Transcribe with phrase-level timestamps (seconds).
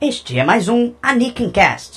[0.00, 1.96] Este é mais um Anakin Cast.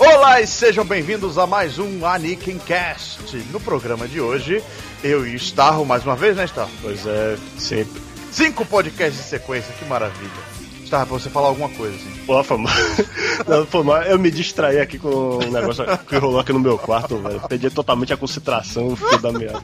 [0.00, 3.36] Olá e sejam bem-vindos a mais um Anakin Cast.
[3.52, 4.64] No programa de hoje,
[5.04, 6.70] eu e Starro mais uma vez, né, Starro?
[6.80, 8.00] Pois é, sempre.
[8.32, 10.57] Cinco podcasts em sequência, que maravilha.
[10.88, 11.94] Starro, pra você falar alguma coisa.
[11.94, 12.10] Assim.
[12.24, 12.72] Pô, foi mal.
[13.46, 14.02] Não, foi mal.
[14.02, 17.40] Eu me distraí aqui com um negócio que rolou aqui no meu quarto, velho.
[17.46, 19.62] Perdi totalmente a concentração, filho da merda.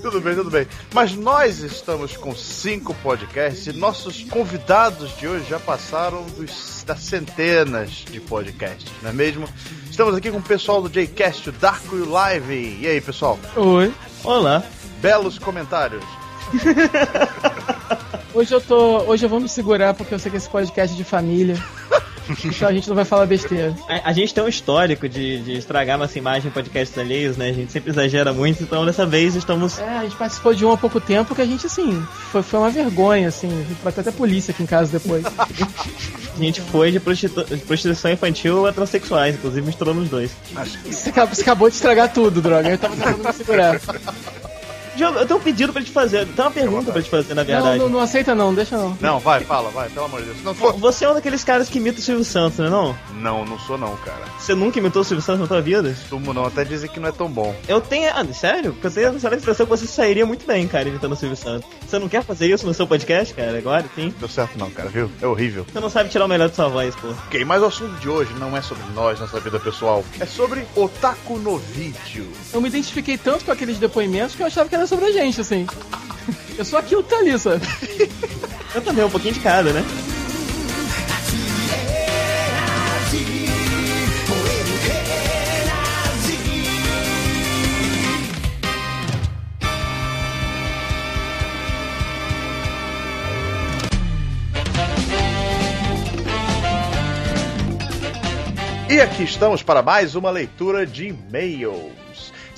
[0.00, 0.66] tudo bem, tudo bem.
[0.94, 7.00] Mas nós estamos com cinco podcasts e nossos convidados de hoje já passaram dos, das
[7.00, 9.46] centenas de podcasts, não é mesmo?
[9.90, 12.78] Estamos aqui com o pessoal do Jcast, o Darko e o Live.
[12.80, 13.38] E aí, pessoal?
[13.54, 13.92] Oi.
[14.24, 14.62] Olá.
[15.02, 16.21] Belos comentários.
[18.34, 19.00] Hoje eu tô.
[19.00, 21.56] Hoje eu vou me segurar porque eu sei que esse podcast é de família.
[22.44, 23.74] Então a gente não vai falar besteira.
[23.88, 27.50] A, a gente tem um histórico de, de estragar nossa imagem em podcasts alheios, né?
[27.50, 29.78] A gente sempre exagera muito, então dessa vez estamos.
[29.78, 32.60] É, a gente participou de um há pouco tempo que a gente, assim, foi, foi
[32.60, 33.48] uma vergonha, assim.
[33.48, 35.24] A gente vai ter até polícia aqui em casa depois.
[36.34, 40.30] A gente foi de, prostitu de prostituição infantil a transexuais, inclusive misturou nos dois.
[40.86, 42.70] Você acabou, você acabou de estragar tudo, droga.
[42.70, 43.78] Eu tava tentando me segurar.
[44.96, 47.42] Diogo, eu tenho um pedido pra te fazer, tem uma pergunta pra te fazer, na
[47.42, 47.78] verdade.
[47.78, 48.96] Não, não, não aceita não, deixa não.
[49.00, 50.42] Não, vai, fala, vai, pelo amor de Deus.
[50.42, 50.72] Não, for...
[50.74, 52.96] Você é um daqueles caras que imita o Silvio Santos, não é não?
[53.14, 54.24] não, não sou não, cara.
[54.38, 55.94] Você nunca imitou o Silvio Santos na tua vida?
[56.08, 57.54] Sumo não, até dizem que não é tão bom.
[57.68, 58.10] Eu tenho.
[58.12, 58.72] Ah, sério?
[58.72, 61.68] Porque eu tenho essa impressão que você sairia muito bem, cara, imitando o Silvio Santos.
[61.86, 64.12] Você não quer fazer isso no seu podcast, cara, agora, sim?
[64.18, 65.10] Deu certo não, cara, viu?
[65.20, 65.64] É horrível.
[65.72, 67.08] Você não sabe tirar o melhor de sua voz, pô.
[67.26, 70.04] Ok, mas o assunto de hoje não é sobre nós, nossa vida pessoal.
[70.18, 72.28] É sobre Otaku no vídeo.
[72.52, 75.40] Eu me identifiquei tanto com aqueles depoimentos que eu achava que era sobre a gente,
[75.40, 75.66] assim.
[76.56, 77.66] Eu sou aquilo que tá ali, sabe?
[78.74, 79.84] Eu também, um pouquinho de cada, né?
[98.92, 102.01] E aqui estamos para mais uma leitura de e-mails.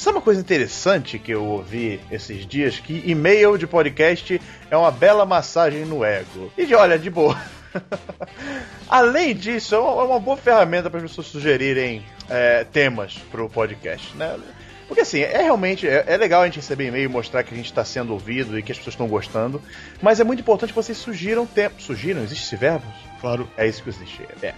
[0.05, 2.79] Sabe uma coisa interessante que eu ouvi esses dias?
[2.79, 4.39] Que e-mail de podcast
[4.71, 6.53] é uma bela massagem no ego.
[6.59, 7.41] E de olha, de boa.
[8.87, 14.15] Além disso, é uma, boa ferramenta para as pessoas sugerirem é, temas para o podcast,
[14.15, 14.39] né?
[14.87, 17.57] Porque assim, é realmente é, é legal a gente receber e-mail e mostrar que a
[17.57, 19.63] gente está sendo ouvido e que as pessoas estão gostando,
[20.03, 21.83] mas é muito importante que vocês sugiram temas.
[21.83, 22.23] Sugiram?
[22.23, 22.85] Existe esse verbo?
[23.23, 23.49] Claro.
[23.57, 24.21] É isso que existe.
[24.43, 24.53] É.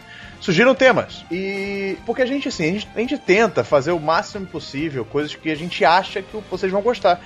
[0.46, 1.24] Sugiram temas.
[1.28, 1.96] E.
[2.06, 5.50] Porque a gente, assim, a gente, a gente tenta fazer o máximo possível coisas que
[5.50, 7.20] a gente acha que vocês vão gostar.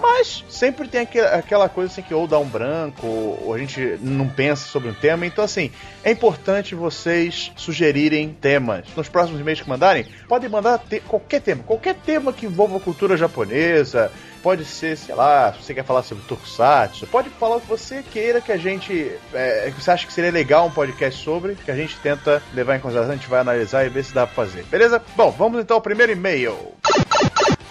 [0.00, 3.98] Mas sempre tem aqu- aquela coisa assim que ou dá um branco, ou, a gente
[4.00, 5.26] não pensa sobre um tema.
[5.26, 5.70] Então, assim,
[6.02, 8.86] é importante vocês sugerirem temas.
[8.96, 11.62] Nos próximos e-mails que mandarem, podem mandar te- qualquer tema.
[11.64, 14.10] Qualquer tema que envolva cultura japonesa.
[14.42, 18.02] Pode ser, sei lá, se você quer falar sobre Tokusatsu, pode falar o que você
[18.02, 19.12] queira que a gente.
[19.32, 22.76] É, que você acha que seria legal um podcast sobre, que a gente tenta levar
[22.76, 24.64] em consideração, a gente vai analisar e ver se dá pra fazer.
[24.64, 25.00] Beleza?
[25.14, 26.56] Bom, vamos então ao primeiro e-mail.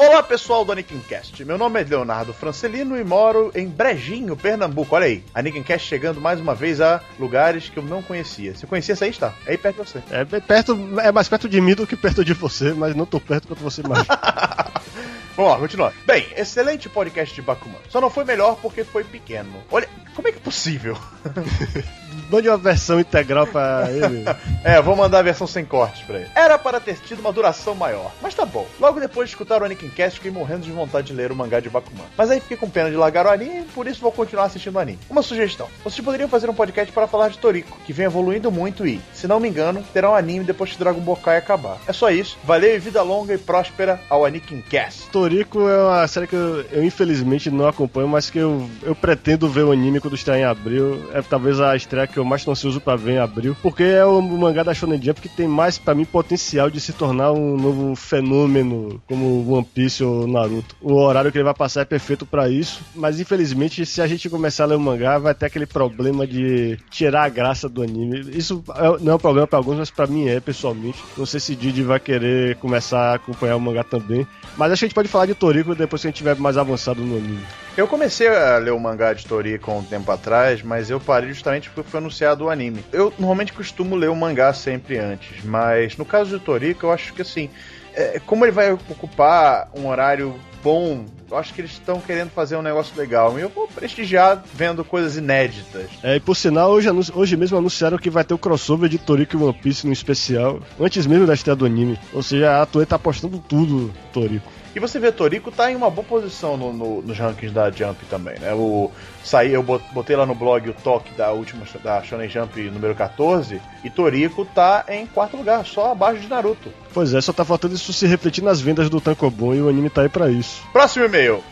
[0.03, 4.95] Olá pessoal do Anikincast, meu nome é Leonardo Francelino e moro em Brejinho, Pernambuco.
[4.95, 8.56] Olha aí, Anikincast chegando mais uma vez a lugares que eu não conhecia.
[8.56, 9.31] Você conhecia essa aí, está?
[9.45, 10.03] É aí perto de você.
[10.09, 13.19] É perto, é mais perto de mim do que perto de você, mas não tô
[13.19, 14.07] perto quanto você imagina.
[15.38, 15.94] Vamos lá, continuar.
[16.03, 17.78] Bem, excelente podcast de Bakuman.
[17.88, 19.53] Só não foi melhor porque foi pequeno.
[19.69, 20.97] Olha, como é que é possível?
[22.31, 24.24] Mande uma versão integral pra ele.
[24.64, 26.30] É, vou mandar a versão sem cortes pra ele.
[26.36, 28.68] Era para ter tido uma duração maior, mas tá bom.
[28.80, 31.59] Logo depois de escutar o Anakin Cast, fiquei morrendo de vontade de ler o mangá
[31.59, 32.03] de Bakuman.
[32.16, 34.80] Mas aí fiquei com pena de largar o anime, por isso vou continuar assistindo o
[34.80, 35.00] anime.
[35.09, 38.86] Uma sugestão: vocês poderiam fazer um podcast para falar de Toriko, que vem evoluindo muito
[38.86, 41.80] e, se não me engano, terá um anime depois que Dragon Ball Kai acabar.
[41.88, 42.38] É só isso.
[42.44, 45.09] Valeu e vida longa e próspera ao Anakin Cast.
[45.09, 49.50] Toriko é uma série que eu, eu, infelizmente não acompanho, mas que eu, eu pretendo
[49.50, 51.09] ver o anime quando estrear em abril.
[51.13, 54.05] É talvez a estreia que eu mais tô ansioso pra ver em abril, porque é
[54.05, 57.57] o mangá da Shonen Jump que tem mais pra mim potencial de se tornar um
[57.57, 60.75] novo fenômeno como One Piece ou Naruto.
[60.81, 64.29] O horário que ele vai passar é perfeito pra isso, mas infelizmente se a gente
[64.29, 68.21] começar a ler o mangá vai ter aquele problema de tirar a graça do anime.
[68.31, 71.00] Isso é- não é um problema pra alguns, mas pra mim é pessoalmente.
[71.17, 74.25] Não sei se Didi vai querer começar a acompanhar o mangá também,
[74.57, 76.57] mas acho que a gente pode falar de Toriko depois que a gente tiver mais
[76.57, 77.39] avançado no anime.
[77.77, 81.69] Eu comecei a ler o mangá de Toriko um tempo atrás, mas eu parei justamente
[81.69, 82.84] porque foi anunciado o anime.
[82.92, 87.13] Eu normalmente costumo ler o mangá sempre antes, mas no caso de Toriko, eu acho
[87.13, 87.50] que assim,
[87.94, 92.56] é, como ele vai ocupar um horário bom, eu acho que eles estão querendo fazer
[92.56, 93.40] um negócio legal.
[93.40, 95.90] E eu vou prestigiar vendo coisas inéditas.
[96.04, 99.38] É, e por sinal, hoje, hoje mesmo anunciaram que vai ter o crossover de Toriko
[99.38, 101.98] e One Piece no especial, antes mesmo da estreia do anime.
[102.13, 104.61] Ou seja, a Toei tá apostando tudo, Toriko.
[104.75, 108.06] E você vê, Toriko tá em uma boa posição no, no- nos rankings da Jump
[108.09, 108.53] também, né?
[108.53, 108.89] O,
[109.23, 112.95] saí, eu bot- botei lá no blog o toque da última da Shonen Jump número
[112.95, 116.71] 14 e Toriko tá em quarto lugar, só abaixo de Naruto.
[116.94, 119.89] Pois é, só tá faltando isso se refletir nas vendas do Tankobon e o anime
[119.89, 120.62] tá aí pra isso.
[120.71, 121.44] Próximo e-mail.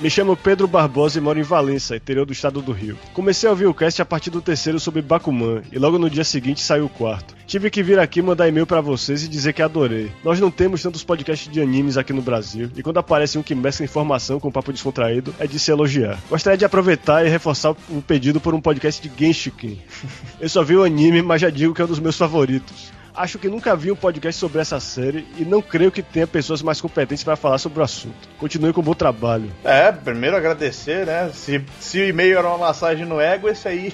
[0.00, 2.96] Me chamo Pedro Barbosa e moro em Valença, interior do estado do Rio.
[3.12, 6.24] Comecei a ouvir o cast a partir do terceiro sobre Bakuman e logo no dia
[6.24, 7.34] seguinte saiu o quarto.
[7.46, 10.10] Tive que vir aqui mandar e-mail pra vocês e dizer que adorei.
[10.24, 13.54] Nós não temos tantos podcasts de animes aqui no Brasil e quando aparece um que
[13.54, 16.18] mescla informação com papo descontraído é de se elogiar.
[16.30, 19.82] Gostaria de aproveitar e reforçar o pedido por um podcast de Genshiken.
[20.40, 22.90] Eu só vi o anime, mas já digo que é um dos meus favoritos.
[23.14, 26.62] Acho que nunca vi um podcast sobre essa série e não creio que tenha pessoas
[26.62, 28.28] mais competentes para falar sobre o assunto.
[28.38, 29.50] Continue com o bom trabalho.
[29.64, 31.30] É, primeiro agradecer, né?
[31.34, 33.92] Se, se o e-mail era uma massagem no ego, esse aí.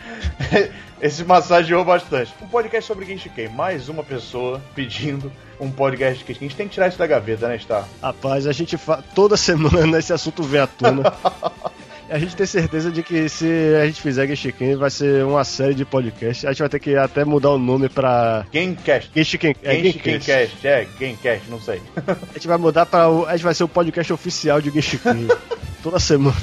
[1.00, 2.34] esse massageou bastante.
[2.42, 3.48] Um podcast sobre Genshiken.
[3.48, 6.46] Mais uma pessoa pedindo um podcast de Genshiken.
[6.46, 7.88] A gente tem que tirar isso da gaveta, né, Star?
[8.02, 9.02] Rapaz, a gente fa...
[9.14, 11.12] toda semana esse assunto vem à tona.
[12.12, 13.46] A gente tem certeza de que se
[13.80, 16.46] a gente fizer Genshiken vai ser uma série de podcast.
[16.46, 19.10] A gente vai ter que até mudar o nome pra Gamecast.
[19.14, 19.56] Genshiken.
[19.62, 20.56] É, Genshiken Gencast.
[20.56, 20.68] Cast.
[20.68, 21.80] É, Gamecast, não sei.
[21.96, 23.24] A gente vai mudar para o...
[23.24, 25.26] a gente vai ser o podcast oficial de Genshiken.
[25.82, 26.36] toda semana.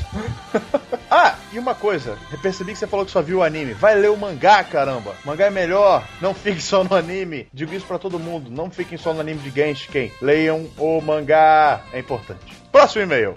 [1.12, 3.74] Ah, e uma coisa, eu percebi que você falou que só viu o anime.
[3.74, 5.16] Vai ler o mangá, caramba.
[5.25, 6.07] O mangá é melhor.
[6.21, 7.48] Não fique só no anime.
[7.51, 8.51] Digo isso pra todo mundo.
[8.51, 10.12] Não fiquem só no anime de Genshiken.
[10.21, 11.81] Leiam o mangá.
[11.92, 12.56] É importante.
[12.71, 13.33] Próximo e-mail.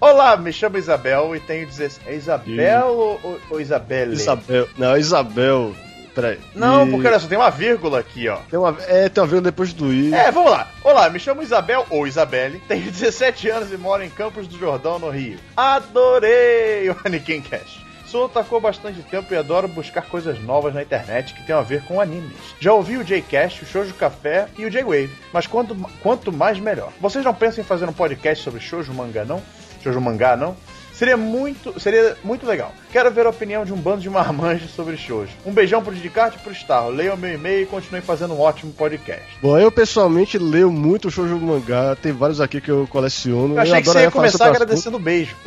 [0.00, 2.00] Olá, me chamo Isabel e tenho 16.
[2.06, 4.12] É Isabel ou, ou, ou Isabelle?
[4.14, 4.68] Isabel.
[4.76, 5.74] Não, Isabel.
[6.14, 6.38] Peraí.
[6.54, 8.36] Não, E- porque olha só, tem uma vírgula aqui, ó.
[8.48, 8.76] Tem uma...
[8.86, 10.14] É, tem uma vírgula depois do I.
[10.14, 10.68] É, vamos lá.
[10.84, 14.98] Olá, me chamo Isabel ou Isabelle, tenho 17 anos e moro em Campos do Jordão,
[15.00, 15.38] no Rio.
[15.56, 17.84] Adorei o Anakin Cash.
[18.06, 21.62] Sou otaku há bastante tempo e adoro buscar coisas novas na internet que tenham a
[21.62, 22.38] ver com animes.
[22.58, 26.90] Já ouvi o J-Cast, o Shoujo Café e o J-Wave, mas quanto, quanto mais melhor.
[27.02, 29.42] Vocês não pensam em fazer um podcast sobre Shoujo Mangá, não?
[29.82, 30.56] Shoujo Mangá, não?
[30.98, 32.72] Seria muito, seria muito legal.
[32.90, 35.30] Quero ver a opinião de um bando de marmanjos sobre Shoujo.
[35.46, 36.90] Um beijão pro Didicarte e pro Starro.
[36.90, 39.22] Leiam meu e-mail e continuem fazendo um ótimo podcast.
[39.40, 43.54] Bom, eu pessoalmente leio muito shoujo mangá, tem vários aqui que eu coleciono.
[43.54, 45.36] Eu achei que você ia começar agradecendo o beijo.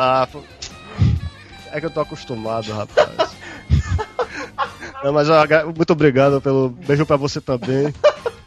[0.00, 0.28] Ah,
[1.72, 3.32] é que eu tô acostumado, rapaz.
[5.02, 5.44] Não, mas ó,
[5.74, 7.92] muito obrigado pelo beijo pra você também.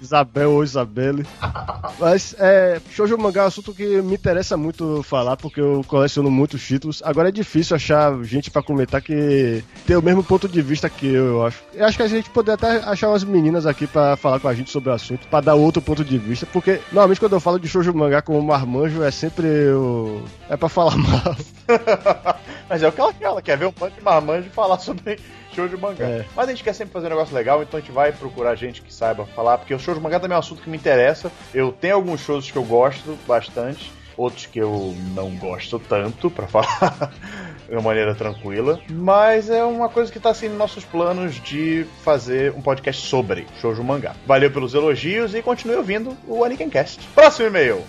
[0.01, 1.25] Isabel ou Isabelle.
[1.99, 6.31] Mas é, shoujo mangá é um assunto que me interessa muito falar porque eu coleciono
[6.31, 7.01] muitos títulos.
[7.05, 11.07] Agora é difícil achar gente pra comentar que tem o mesmo ponto de vista que
[11.07, 11.59] eu, eu acho.
[11.73, 14.53] Eu acho que a gente poderia até achar umas meninas aqui pra falar com a
[14.53, 17.59] gente sobre o assunto, pra dar outro ponto de vista, porque normalmente quando eu falo
[17.59, 21.35] de shoujo mangá como marmanjo é sempre o é pra falar mal.
[22.71, 25.19] Mas é o que ela quer, ela quer ver um bando de marmanjo falar sobre
[25.53, 26.05] show de mangá.
[26.05, 26.25] É.
[26.33, 28.81] Mas a gente quer sempre fazer um negócio legal, então a gente vai procurar gente
[28.81, 31.29] que saiba falar, porque o show de mangá também é um assunto que me interessa.
[31.53, 36.47] Eu tenho alguns shows que eu gosto bastante, outros que eu não gosto tanto, pra
[36.47, 37.11] falar
[37.67, 38.79] de uma maneira tranquila.
[38.89, 43.47] Mas é uma coisa que tá assim nos nossos planos de fazer um podcast sobre
[43.59, 44.15] shoujo mangá.
[44.25, 47.05] Valeu pelos elogios e continue ouvindo o Anikencast.
[47.13, 47.83] Próximo e-mail.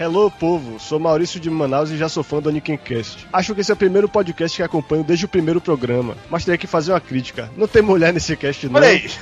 [0.00, 0.78] Hello, povo!
[0.78, 3.26] Sou Maurício de Manaus e já sou fã do Anikincast.
[3.32, 6.56] Acho que esse é o primeiro podcast que acompanho desde o primeiro programa, mas teria
[6.56, 7.50] que fazer uma crítica.
[7.56, 8.76] Não tem mulher nesse cast, não.
[8.76, 9.10] Olha aí.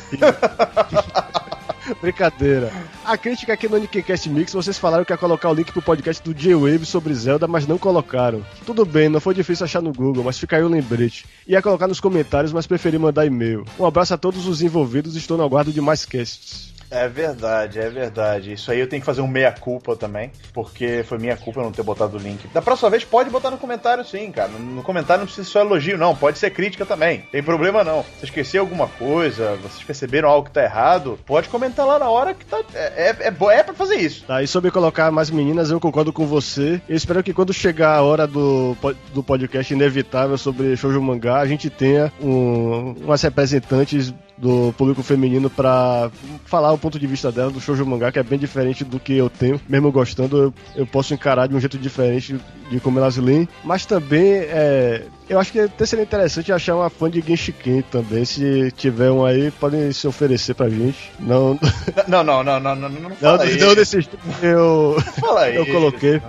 [2.02, 2.70] Brincadeira.
[3.06, 6.22] A crítica aqui no Anikincast Mix, vocês falaram que ia colocar o link pro podcast
[6.22, 8.44] do J-Wave sobre Zelda, mas não colocaram.
[8.66, 11.24] Tudo bem, não foi difícil achar no Google, mas fica aí o lembrete.
[11.48, 13.64] Ia colocar nos comentários, mas preferi mandar e-mail.
[13.78, 16.75] Um abraço a todos os envolvidos e estou no aguardo de mais casts.
[16.90, 18.52] É verdade, é verdade.
[18.52, 21.82] Isso aí eu tenho que fazer um meia-culpa também, porque foi minha culpa não ter
[21.82, 22.46] botado o link.
[22.48, 24.48] Da próxima vez pode botar no comentário sim, cara.
[24.48, 26.14] No comentário não precisa ser só elogio, não.
[26.14, 27.20] Pode ser crítica também.
[27.32, 28.04] Tem problema não.
[28.18, 32.34] Se esquecer alguma coisa, vocês perceberam algo que tá errado, pode comentar lá na hora
[32.34, 32.60] que tá.
[32.74, 34.24] É, é, é, é pra fazer isso.
[34.24, 36.80] Tá, e sobre colocar mais meninas, eu concordo com você.
[36.88, 38.76] Eu espero que quando chegar a hora do,
[39.12, 45.48] do podcast inevitável sobre shoujo mangá, a gente tenha um, umas representantes do público feminino
[45.48, 46.10] pra
[46.44, 49.16] falar o ponto de vista dela do shoujo mangá, que é bem diferente do que
[49.16, 49.60] eu tenho.
[49.68, 52.36] Mesmo gostando, eu, eu posso encarar de um jeito diferente
[52.70, 53.48] de como elas leem.
[53.64, 58.24] Mas também, é, eu acho que até seria interessante achar uma fã de Genshiken também.
[58.24, 61.10] Se tiver um aí, podem se oferecer pra gente.
[61.18, 61.58] Não,
[62.06, 65.48] Não, não, não, não, não, não, não não, fala não desse tipo que eu, Fala
[65.50, 65.72] eu isso.
[65.72, 66.20] coloquei.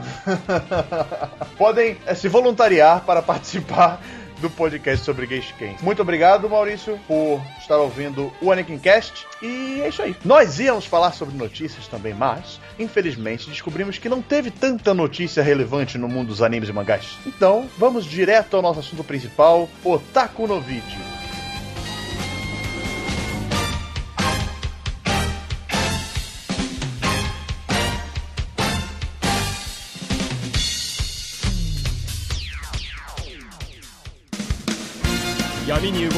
[1.57, 4.01] Podem eh, se voluntariar para participar
[4.39, 5.77] do podcast sobre Geishiken.
[5.81, 9.25] Muito obrigado, Maurício, por estar ouvindo o Anakin Cast.
[9.41, 10.15] E é isso aí.
[10.23, 15.97] Nós íamos falar sobre notícias também, mas, infelizmente, descobrimos que não teve tanta notícia relevante
[15.97, 17.17] no mundo dos animes e mangás.
[17.25, 21.16] Então, vamos direto ao nosso assunto principal, Otaku no Vídeo.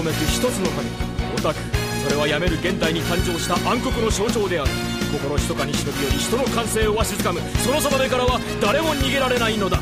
[0.10, 0.90] 闇にうごめく一つの影
[1.36, 1.60] オタク
[2.04, 4.72] それはやめる現代に誕生した暗黒の象徴である。
[5.12, 7.42] 心ひそかに忍び寄り人の感性をわしづかむ。
[7.64, 9.80] そのそばでからは誰も逃げられないのだ。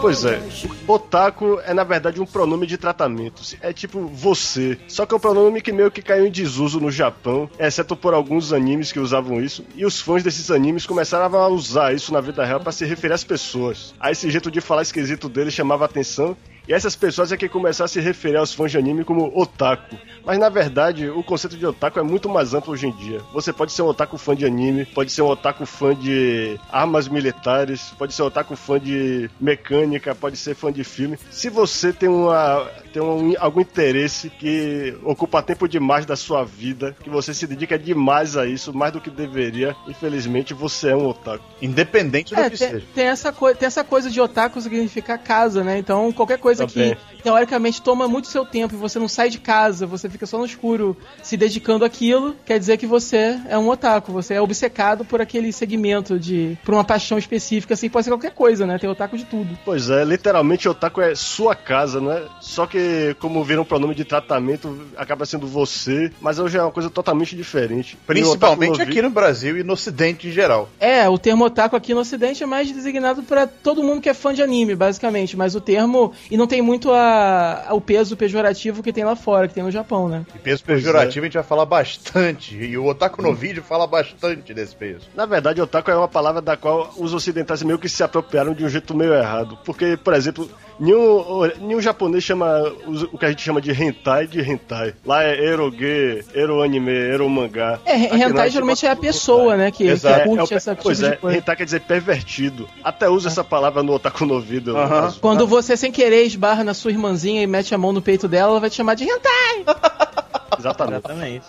[0.00, 0.40] Pois é,
[0.86, 3.42] otaku é na verdade um pronome de tratamento.
[3.60, 4.78] É tipo você.
[4.86, 8.14] Só que é um pronome que meio que caiu em desuso no Japão, exceto por
[8.14, 9.64] alguns animes que usavam isso.
[9.74, 13.14] E os fãs desses animes começaram a usar isso na vida real para se referir
[13.14, 13.92] às pessoas.
[13.98, 16.36] Aí esse jeito de falar esquisito dele chamava atenção.
[16.68, 19.96] E essas pessoas é que começaram a se referir aos fãs de anime como otaku.
[20.22, 23.22] Mas na verdade, o conceito de otaku é muito mais amplo hoje em dia.
[23.32, 27.08] Você pode ser um otaku fã de anime, pode ser um otaku fã de armas
[27.08, 31.18] militares, pode ser um otaku fã de mecânica, pode ser fã de filme.
[31.30, 36.96] Se você tem uma tem um, algum interesse que ocupa tempo demais da sua vida,
[37.02, 41.06] que você se dedica demais a isso, mais do que deveria, infelizmente você é um
[41.06, 41.44] otaku.
[41.62, 42.86] Independente do É, que tem, seja.
[42.94, 45.78] tem essa tem essa coisa de otaku significar casa, né?
[45.78, 46.96] Então, qualquer coisa Também.
[47.16, 50.38] que teoricamente toma muito seu tempo e você não sai de casa, você fica só
[50.38, 55.04] no escuro se dedicando àquilo, quer dizer que você é um otaku, você é obcecado
[55.04, 56.58] por aquele segmento de.
[56.64, 58.78] por uma paixão específica, assim, pode ser qualquer coisa, né?
[58.78, 59.56] Tem otaku de tudo.
[59.64, 62.22] Pois é, literalmente otaku é sua casa, né?
[62.40, 62.87] Só que
[63.18, 67.36] como vira um pronome de tratamento, acaba sendo você, mas hoje é uma coisa totalmente
[67.36, 67.98] diferente.
[68.06, 70.68] Principalmente aqui no Brasil e no Ocidente em geral.
[70.80, 74.14] É, o termo otaku aqui no ocidente é mais designado pra todo mundo que é
[74.14, 78.82] fã de anime, basicamente, mas o termo e não tem muito a, o peso pejorativo
[78.82, 80.24] que tem lá fora, que tem no Japão, né?
[80.34, 82.56] E peso Pois pejorativo a gente vai falar bastante.
[82.56, 85.08] E o Otaku no vídeo fala bastante desse peso.
[85.14, 88.64] Na verdade, otaku é uma palavra da qual os ocidentais meio que se apropriaram de
[88.64, 89.58] um jeito meio errado.
[89.64, 92.67] Porque, por exemplo, nenhum, nenhum japonês chama
[93.12, 94.94] o que a gente chama de hentai de hentai.
[95.04, 97.78] Lá é eroge, eroanime, eromangá.
[97.84, 100.24] É, Aqui hentai geralmente é a pessoa, né, que, que Exato.
[100.28, 101.38] curte É o- essa tipo pois de é, coisa.
[101.38, 102.68] hentai quer dizer pervertido.
[102.82, 104.76] Até usa essa palavra no otaku no ouvido.
[104.76, 105.14] Aham.
[105.20, 108.52] Quando você sem querer esbarra na sua irmãzinha e mete a mão no peito dela,
[108.52, 109.64] ela vai te chamar de hentai.
[110.56, 110.98] Exatamente.
[110.98, 111.46] Exatamente.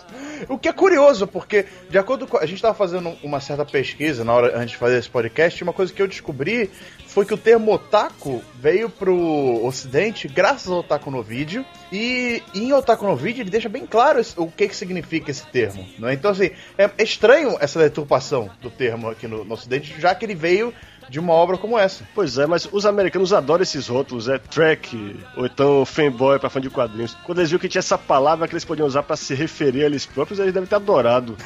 [0.48, 2.36] O que é curioso, porque de acordo com.
[2.38, 5.62] A gente estava fazendo uma certa pesquisa na hora antes de fazer esse podcast, e
[5.62, 6.70] uma coisa que eu descobri
[7.06, 11.64] foi que o termo otaku veio pro ocidente graças ao otaku no vídeo.
[11.92, 15.46] E em otaku no vídeo ele deixa bem claro esse- o que, que significa esse
[15.46, 15.84] termo.
[15.98, 16.14] Não é?
[16.14, 20.24] Então, assim, é é estranho essa deturpação do termo aqui no, no ocidente, já que
[20.24, 20.72] ele veio
[21.10, 22.04] de uma obra como essa.
[22.14, 26.60] Pois é, mas os americanos adoram esses rótulos, é track, ou então fanboy pra fã
[26.60, 27.16] de quadrinhos.
[27.24, 29.86] Quando eles viram que tinha essa palavra que eles podiam usar pra se referir a
[29.86, 31.36] eles próprios, eles devem ter adorado.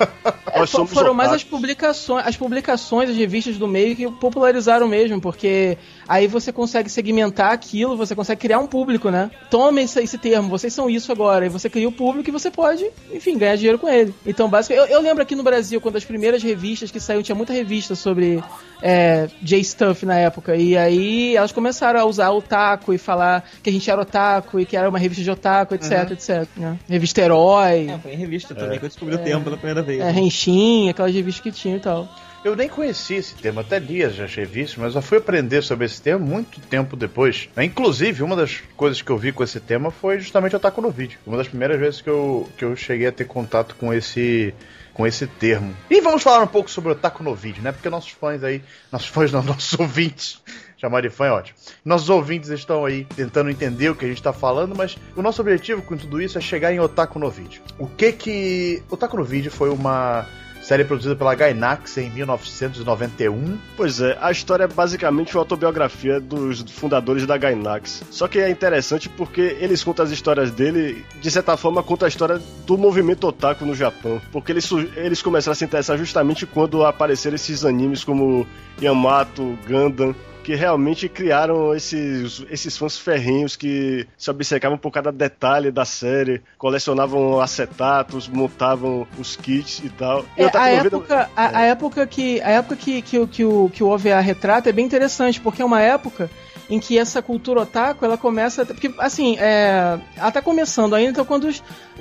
[0.54, 4.86] Nós Fo- somos Foram mais as publicações, as publicações, as revistas do meio que popularizaram
[4.86, 5.76] mesmo, porque
[6.08, 9.30] aí você consegue segmentar aquilo, você consegue criar um público, né?
[9.50, 12.50] Toma esse, esse termo, vocês são isso agora, e você cria o público e você
[12.50, 14.14] pode, enfim, ganhar dinheiro com ele.
[14.26, 17.34] Então, basicamente, eu, eu lembro aqui no Brasil, quando as primeiras revistas que saíram, tinha
[17.34, 18.42] muita revista sobre
[18.82, 23.70] é, J-Stuff na época, e aí elas começaram a usar o taco e falar que
[23.70, 26.48] a gente era otaku e que era uma revista de otaku, etc, etc.
[26.56, 26.78] né?
[26.88, 27.88] Revista Herói.
[27.88, 30.00] É, foi em revista também que eu descobri o termo pela primeira vez.
[30.00, 32.08] É, Renshin, aquelas revistas que tinham e tal.
[32.44, 35.86] Eu nem conhecia esse termo, até li já achei visto, mas eu fui aprender sobre
[35.86, 37.48] esse termo muito tempo depois.
[37.56, 40.90] Inclusive, uma das coisas que eu vi com esse tema foi justamente o Otaku no
[40.90, 41.18] Vídeo.
[41.26, 44.54] Uma das primeiras vezes que eu, que eu cheguei a ter contato com esse
[44.92, 45.74] com esse termo.
[45.90, 47.72] E vamos falar um pouco sobre o Otaku no Vídeo, né?
[47.72, 50.40] Porque nossos fãs aí, nossos fãs não, nossos ouvintes,
[50.76, 51.58] chamar de fã é ótimo.
[51.82, 55.40] Nossos ouvintes estão aí tentando entender o que a gente está falando, mas o nosso
[55.40, 57.62] objetivo com tudo isso é chegar em Otaku no Vídeo.
[57.78, 58.82] O que que...
[58.90, 60.26] Otaku no Vídeo foi uma
[60.64, 63.58] série produzida pela Gainax em 1991.
[63.76, 68.02] Pois é, a história é basicamente uma autobiografia dos fundadores da Gainax.
[68.10, 72.08] Só que é interessante porque eles contam as histórias dele, de certa forma, conta a
[72.08, 74.20] história do movimento otaku no Japão.
[74.32, 78.46] Porque eles, eles começaram a se interessar justamente quando apareceram esses animes como
[78.80, 80.14] Yamato, Gundam.
[80.44, 86.42] Que realmente criaram esses, esses fãs ferrinhos que se obcecavam por cada detalhe da série,
[86.58, 90.24] colecionavam acetatos, montavam os kits e tal.
[90.36, 93.70] E É, a, época, a, a época que a época que, que, o- que, o,
[93.72, 96.30] que o OVA retrata é bem interessante, porque é uma época
[96.68, 98.64] em que essa cultura otaku ela começa.
[98.66, 101.48] Porque, assim, é, ela tá começando ainda, então quando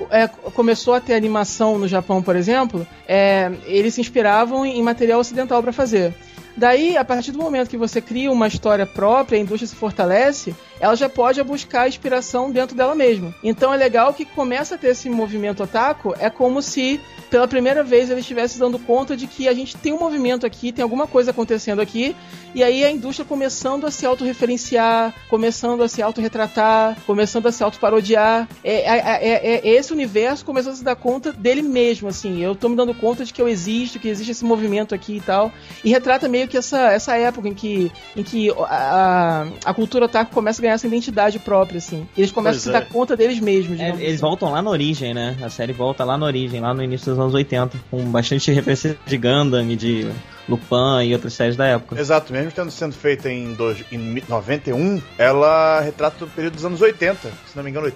[0.09, 5.19] é, começou a ter animação no Japão, por exemplo, é, eles se inspiravam em material
[5.19, 6.13] ocidental para fazer.
[6.55, 10.55] Daí, a partir do momento que você cria uma história própria, a indústria se fortalece,
[10.83, 13.33] ela já pode buscar inspiração dentro dela mesma.
[13.41, 16.99] Então é legal que começa a ter esse movimento otaku, é como se
[17.29, 20.73] pela primeira vez eles estivessem dando conta de que a gente tem um movimento aqui,
[20.73, 22.13] tem alguma coisa acontecendo aqui,
[22.53, 27.63] e aí a indústria começando a se autorreferenciar, começando a se autorretratar, começando a se
[27.63, 28.47] autoparodiar.
[28.63, 32.43] É, é, é, é- esse universo começou a se dar conta dele mesmo, assim.
[32.43, 35.21] Eu tô me dando conta de que eu existo, que existe esse movimento aqui e
[35.21, 35.51] tal.
[35.83, 40.05] E retrata meio que essa, essa época em que, em que a, a, a cultura
[40.05, 42.07] otaku começa a ganhar essa identidade própria, assim.
[42.17, 42.87] Eles começam Pois a se é.
[42.87, 43.79] dar conta deles mesmos.
[43.79, 44.17] É, eles assim.
[44.17, 45.37] voltam lá na origem, né?
[45.41, 48.97] A série volta lá na origem, lá no início dos anos 80, com bastante referência
[49.05, 50.11] de Gundam e de
[50.47, 51.99] Lupin e outras séries da época.
[51.99, 56.81] Exato, mesmo tendo sendo feita em, dois, em 91, ela retrata o período dos anos
[56.81, 57.31] 80.
[57.47, 57.87] Se não me engano,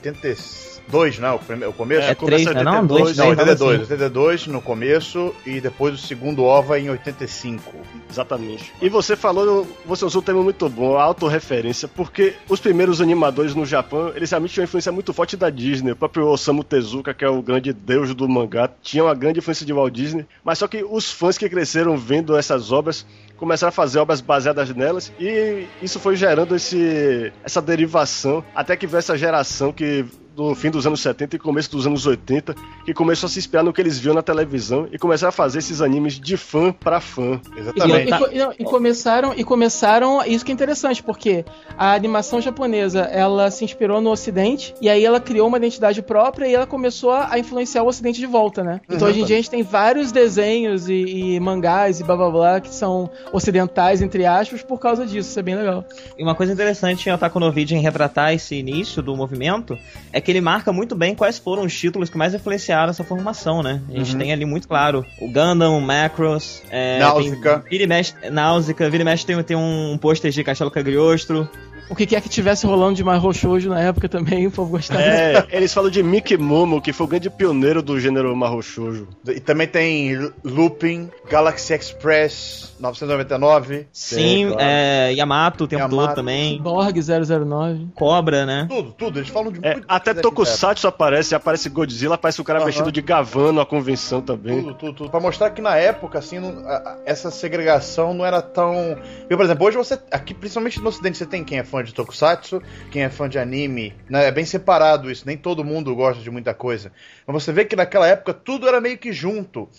[0.87, 1.31] 82, né?
[1.31, 2.07] O, prime- o começo.
[2.07, 2.63] É, É começa três, em né?
[2.63, 3.35] Não, 82, dois, Não, né?
[3.35, 3.93] Tava 82, assim.
[3.93, 7.63] 82 no começo e depois o segundo OVA em 85.
[8.09, 8.71] Exatamente.
[8.81, 13.53] E você falou, você usou um termo muito bom, a autorreferência, porque os primeiros animadores
[13.53, 15.91] no Japão, eles realmente tinham uma influência muito forte da Disney.
[15.91, 19.65] O próprio Osamu Tezuka, que é o grande deus do mangá, tinha uma grande influência
[19.65, 23.05] de Walt Disney, mas só que os fãs que cresceram vendo essas obras
[23.37, 28.87] começaram a fazer obras baseadas nelas e isso foi gerando esse, essa derivação até que
[28.87, 30.03] veio essa geração que
[30.37, 32.53] do fim dos anos 70 e começo dos anos 80,
[32.85, 35.57] que começou a se inspirar no que eles viam na televisão e começaram a fazer
[35.57, 37.41] esses animes de fã pra fã.
[37.55, 38.11] E, Exatamente.
[38.11, 41.43] e e não, e começaram e começaram isso que é interessante porque
[41.75, 46.45] a animação japonesa ela se inspirou no Ocidente e aí ela criou uma identidade própria
[46.45, 48.79] e ela começou a influenciar o Ocidente de volta, né?
[48.87, 52.29] Então hoje em dia a gente tem vários desenhos e, e mangás e blá blá
[52.29, 55.83] blá que são ocidentais entre aspas por causa disso, isso é bem legal.
[56.15, 59.75] E uma coisa interessante em Otaku no Video em retratar esse início do movimento
[60.13, 63.61] é que ele marca muito bem quais foram os títulos que mais influenciaram essa formação,
[63.63, 63.81] né?
[63.89, 67.63] A gente tem ali muito claro o Gundam, o Macross, é, Náusica.
[67.69, 71.49] vira e mexe, Náusica, vira e mexe tem, tem um pôster de Castelo Cagliostro.
[71.89, 75.01] O que quer que tivesse rolando de Mahou Shoujo na época também, o povo gostava.
[75.01, 79.07] É, eles falam de Mickey Momo, que foi o grande pioneiro do gênero Mahou Shoujo.
[79.27, 83.87] E também tem Lupin, Galaxy Express 999.
[83.91, 84.61] Sim, claro.
[84.61, 86.07] é, Yamato o tempo Yamato.
[86.07, 86.61] todo também.
[86.61, 87.87] Borg 009.
[87.95, 88.65] Cobra, né?
[88.69, 89.19] Tudo, tudo.
[89.19, 93.01] Eles falam de É, muito até Tokusatsu aparece, aparece Godzilla, aparece o cara vestido de
[93.01, 94.61] Gavano, a convenção também.
[94.61, 95.09] Tudo, tudo, tudo.
[95.09, 98.97] Pra mostrar que na época, assim, não- a- a- essa segregação não era tão.
[99.29, 99.97] Eu, por exemplo, hoje você.
[100.11, 102.61] Aqui, principalmente no Ocidente, você tem quem é fã de Tokusatsu,
[102.91, 103.93] quem é fã de anime.
[104.09, 104.25] Né?
[104.25, 106.91] É bem separado isso, nem todo mundo gosta de muita coisa.
[107.25, 109.69] Mas você vê que naquela época tudo era meio que junto.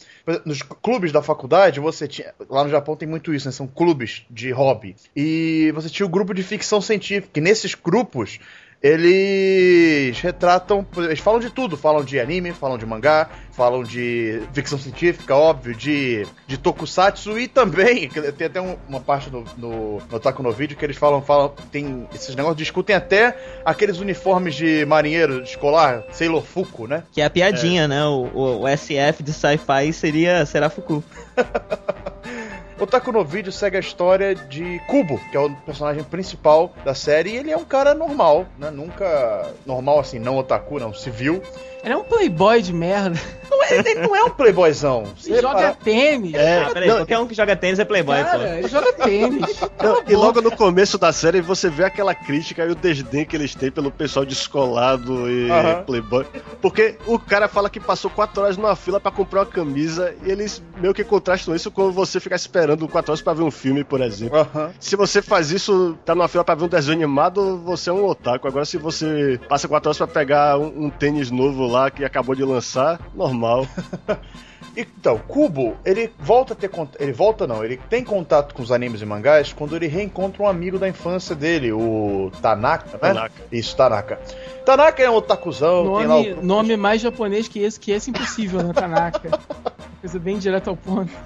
[0.44, 2.34] Nos clubes da faculdade, você tinha.
[2.48, 3.52] Lá no Japão tem muito isso, né?
[3.52, 4.96] São clubes de hobby.
[5.16, 7.38] E você tinha o grupo de ficção científica.
[7.38, 8.38] E nesses grupos.
[8.80, 14.78] Eles retratam, eles falam de tudo, falam de anime, falam de mangá, falam de ficção
[14.78, 20.16] científica, óbvio, de, de tokusatsu e também, tem até um- uma parte no, no, no
[20.16, 24.84] Otaku no Vídeo que eles falam, falam, tem esses negócios, discutem até aqueles uniformes de
[24.86, 27.02] marinheiro escolar, Sailor Fuku, né?
[27.12, 28.04] Que é a piadinha, né?
[28.04, 31.02] O, o- o SF de sci-fi seria Serafuku.
[32.80, 37.30] Otaku no Vídeo segue a história de Kubo, que é o personagem principal da série,
[37.30, 38.70] e ele é um cara normal, né?
[38.70, 41.42] Nunca normal assim, não otaku, não, civil.
[41.84, 43.18] Ele é um playboy de merda.
[43.50, 45.04] Não é, ele não é um playboyzão.
[45.24, 46.34] Ele joga reparar- tênis.
[46.34, 48.44] É, Ah, peraí, não, qualquer um que joga tênis é playboy, Cara, pô.
[48.44, 49.60] ele joga tênis.
[49.82, 53.34] não, e logo no começo da série você vê aquela crítica e o desdém que
[53.34, 55.82] eles têm pelo pessoal descolado e Aham.
[55.84, 56.26] playboy.
[56.60, 60.30] Porque o cara fala que passou 4 horas numa fila pra comprar uma camisa e
[60.30, 63.82] eles meio que contrastam isso quando você fica esperando 4 horas pra ver um filme,
[63.82, 64.38] por exemplo.
[64.38, 64.70] Aham.
[64.78, 68.04] Se você faz isso, tá numa fila pra ver um desenho animado, você é um
[68.06, 68.46] otaku.
[68.46, 72.34] Agora, se você passa 4 horas pra pegar um, um tênis novo lá que acabou
[72.34, 73.66] de lançar, normal.
[74.80, 79.02] Então, Kubo, ele volta a ter ele volta não, ele tem contato com os animes
[79.02, 82.98] e mangás quando ele reencontra um amigo da infância dele, o Tanaka, né?
[83.00, 83.34] Tanaka.
[83.50, 84.20] Isso, Tanaka.
[84.64, 86.42] Tanaka é um otakuzão, tem lá Nome, o...
[86.44, 89.40] nome mais japonês que esse, que esse impossível, né, Tanaka?
[90.00, 91.10] Coisa bem direta ao ponto.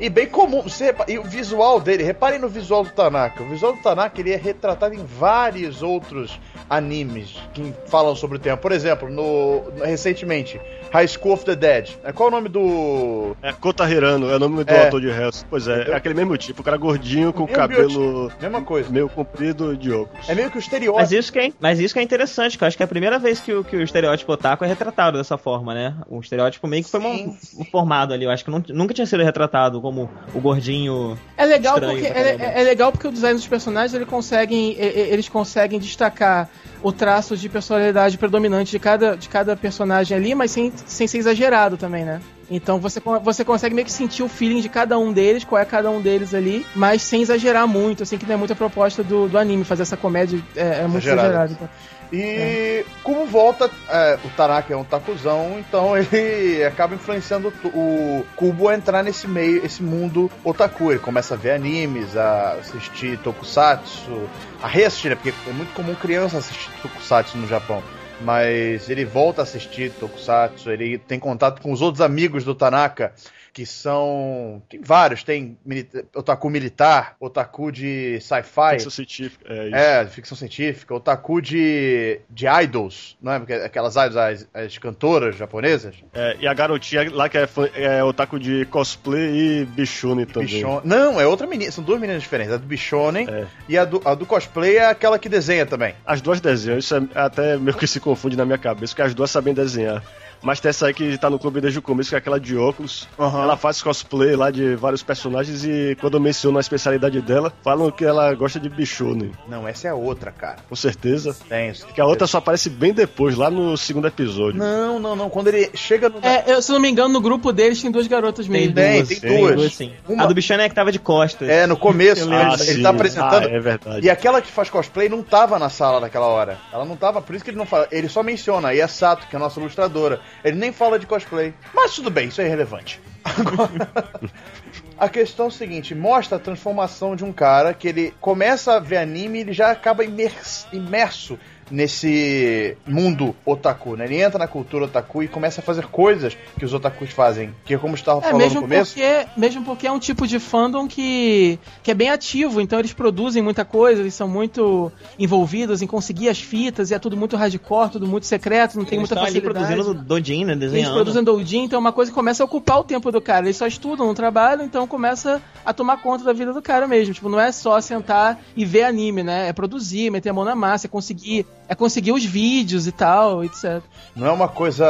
[0.00, 0.62] E bem comum.
[0.62, 3.42] Você E o visual dele, reparem no visual do Tanaka.
[3.42, 6.38] O visual do Tanaka ele é retratado em vários outros
[6.70, 8.56] animes que falam sobre o tema.
[8.56, 10.60] Por exemplo, no- recentemente,
[10.92, 11.90] High School of the Dead.
[12.04, 13.36] É, Qual é o nome do.
[13.42, 14.84] É Kota Hirano, é o nome do É.
[14.84, 15.44] autor de Hell's.
[15.48, 18.90] Pois é, é aquele mesmo tipo, o cara gordinho com Mesmo cabelo Mesma coisa.
[18.90, 20.28] meio comprido de óculos.
[20.28, 20.98] É meio que o estereótipo.
[21.00, 22.88] Mas isso, que é, mas isso que é interessante, que eu acho que é a
[22.88, 25.94] primeira vez que o, que o estereótipo otaku é retratado dessa forma, né?
[26.08, 27.36] O estereótipo meio que foi Sim.
[27.56, 28.24] mon- formado ali.
[28.24, 31.18] Eu acho que não- nunca tinha sido retratado como o gordinho.
[31.36, 35.78] É legal porque é, é legal porque o design dos personagens ele conseguem, eles conseguem
[35.78, 36.48] destacar
[36.82, 41.18] o traço de personalidade predominante de cada, de cada personagem ali, mas sem, sem ser
[41.18, 42.20] exagerado também, né?
[42.50, 45.64] Então você, você consegue meio que sentir o feeling de cada um deles, qual é
[45.64, 49.28] cada um deles ali, mas sem exagerar muito, assim, que não é muita proposta do,
[49.28, 51.52] do anime, fazer essa comédia é, é muito Exagerada.
[51.52, 51.68] Então.
[52.12, 58.68] E como volta, é, o Tanaka é um takuzão, então ele acaba influenciando o Kubo
[58.68, 60.90] a entrar nesse meio, esse mundo otaku.
[60.90, 64.28] Ele começa a ver animes, a assistir tokusatsu,
[64.62, 65.16] a reassistir, né?
[65.16, 67.82] Porque é muito comum criança assistir tokusatsu no Japão.
[68.20, 73.12] Mas ele volta a assistir tokusatsu, ele tem contato com os outros amigos do Tanaka,
[73.58, 74.62] que são.
[74.68, 78.70] Tem vários, tem milita- otaku militar, otaku de sci-fi.
[78.74, 79.74] Ficção científica, é isso.
[79.76, 83.36] É, ficção científica, otaku de, de idols, não é?
[83.64, 85.96] Aquelas idols, as, as cantoras japonesas.
[86.14, 90.46] É, e a garotinha lá que é, é otaku de cosplay e bichone também.
[90.62, 90.80] Bichon...
[90.84, 92.52] Não, é outra menina, são duas meninas diferentes.
[92.54, 93.46] A do Bichonen É.
[93.68, 95.96] e a do, a do cosplay é aquela que desenha também.
[96.06, 99.14] As duas desenham, isso é até meio que se confunde na minha cabeça, porque as
[99.14, 100.00] duas sabem desenhar.
[100.42, 102.56] Mas tem essa aí que tá no clube desde o começo, que é aquela de
[102.56, 103.08] óculos.
[103.18, 103.42] Aham.
[103.42, 107.90] Ela faz cosplay lá de vários personagens e quando eu menciono a especialidade dela, falam
[107.90, 109.32] que ela gosta de bichone.
[109.48, 110.56] Não, essa é a outra, cara.
[110.68, 111.36] Com certeza.
[111.48, 111.72] Tem.
[111.94, 114.58] Que a outra só aparece bem depois, lá no segundo episódio.
[114.58, 115.28] Não, não, não.
[115.30, 116.18] Quando ele chega no.
[116.22, 118.74] É, eu, se não me engano, no grupo deles tem duas garotas mesmo.
[118.74, 119.56] Tem, duas, tem tem duas.
[119.56, 119.92] duas, sim.
[120.08, 121.48] Uma- A do bichano é que tava de costas.
[121.48, 122.22] É, no começo.
[122.28, 123.46] Eu ele, ele tá apresentando.
[123.46, 124.06] Ah, é verdade.
[124.06, 126.58] E aquela que faz cosplay não tava na sala naquela hora.
[126.72, 127.88] Ela não tava, por isso que ele não fala.
[127.90, 130.20] Ele só menciona aí a Sato, que é a nossa ilustradora.
[130.44, 131.52] Ele nem fala de cosplay.
[131.74, 133.00] Mas tudo bem, isso é irrelevante.
[133.24, 133.88] Agora,
[134.98, 138.80] a questão é o seguinte: mostra a transformação de um cara que ele começa a
[138.80, 141.38] ver anime e ele já acaba imers- imerso
[141.70, 144.04] nesse mundo otaku, né?
[144.04, 147.54] Ele entra na cultura otaku e começa a fazer coisas que os otakus fazem.
[147.64, 148.94] Que é como eu estava É, falando mesmo no começo.
[148.94, 152.92] porque, mesmo porque é um tipo de fandom que, que é bem ativo, então eles
[152.92, 157.36] produzem muita coisa, eles são muito envolvidos em conseguir as fitas, e é tudo muito
[157.36, 159.74] hardcore, tudo muito secreto, não tem Eles muita estão ali facilidade.
[159.76, 160.52] produzindo dojin, né?
[160.52, 160.94] Eles Desenhando.
[160.94, 163.46] produzem doujin, então é uma coisa que começa a ocupar o tempo do cara.
[163.46, 167.14] Eles só estudam, não trabalham, então começa a tomar conta da vida do cara mesmo.
[167.14, 169.48] Tipo, não é só sentar e ver anime, né?
[169.48, 173.44] É produzir, meter a mão na massa, é conseguir, é conseguir os vídeos e tal,
[173.44, 173.82] etc.
[174.16, 174.86] Não é uma coisa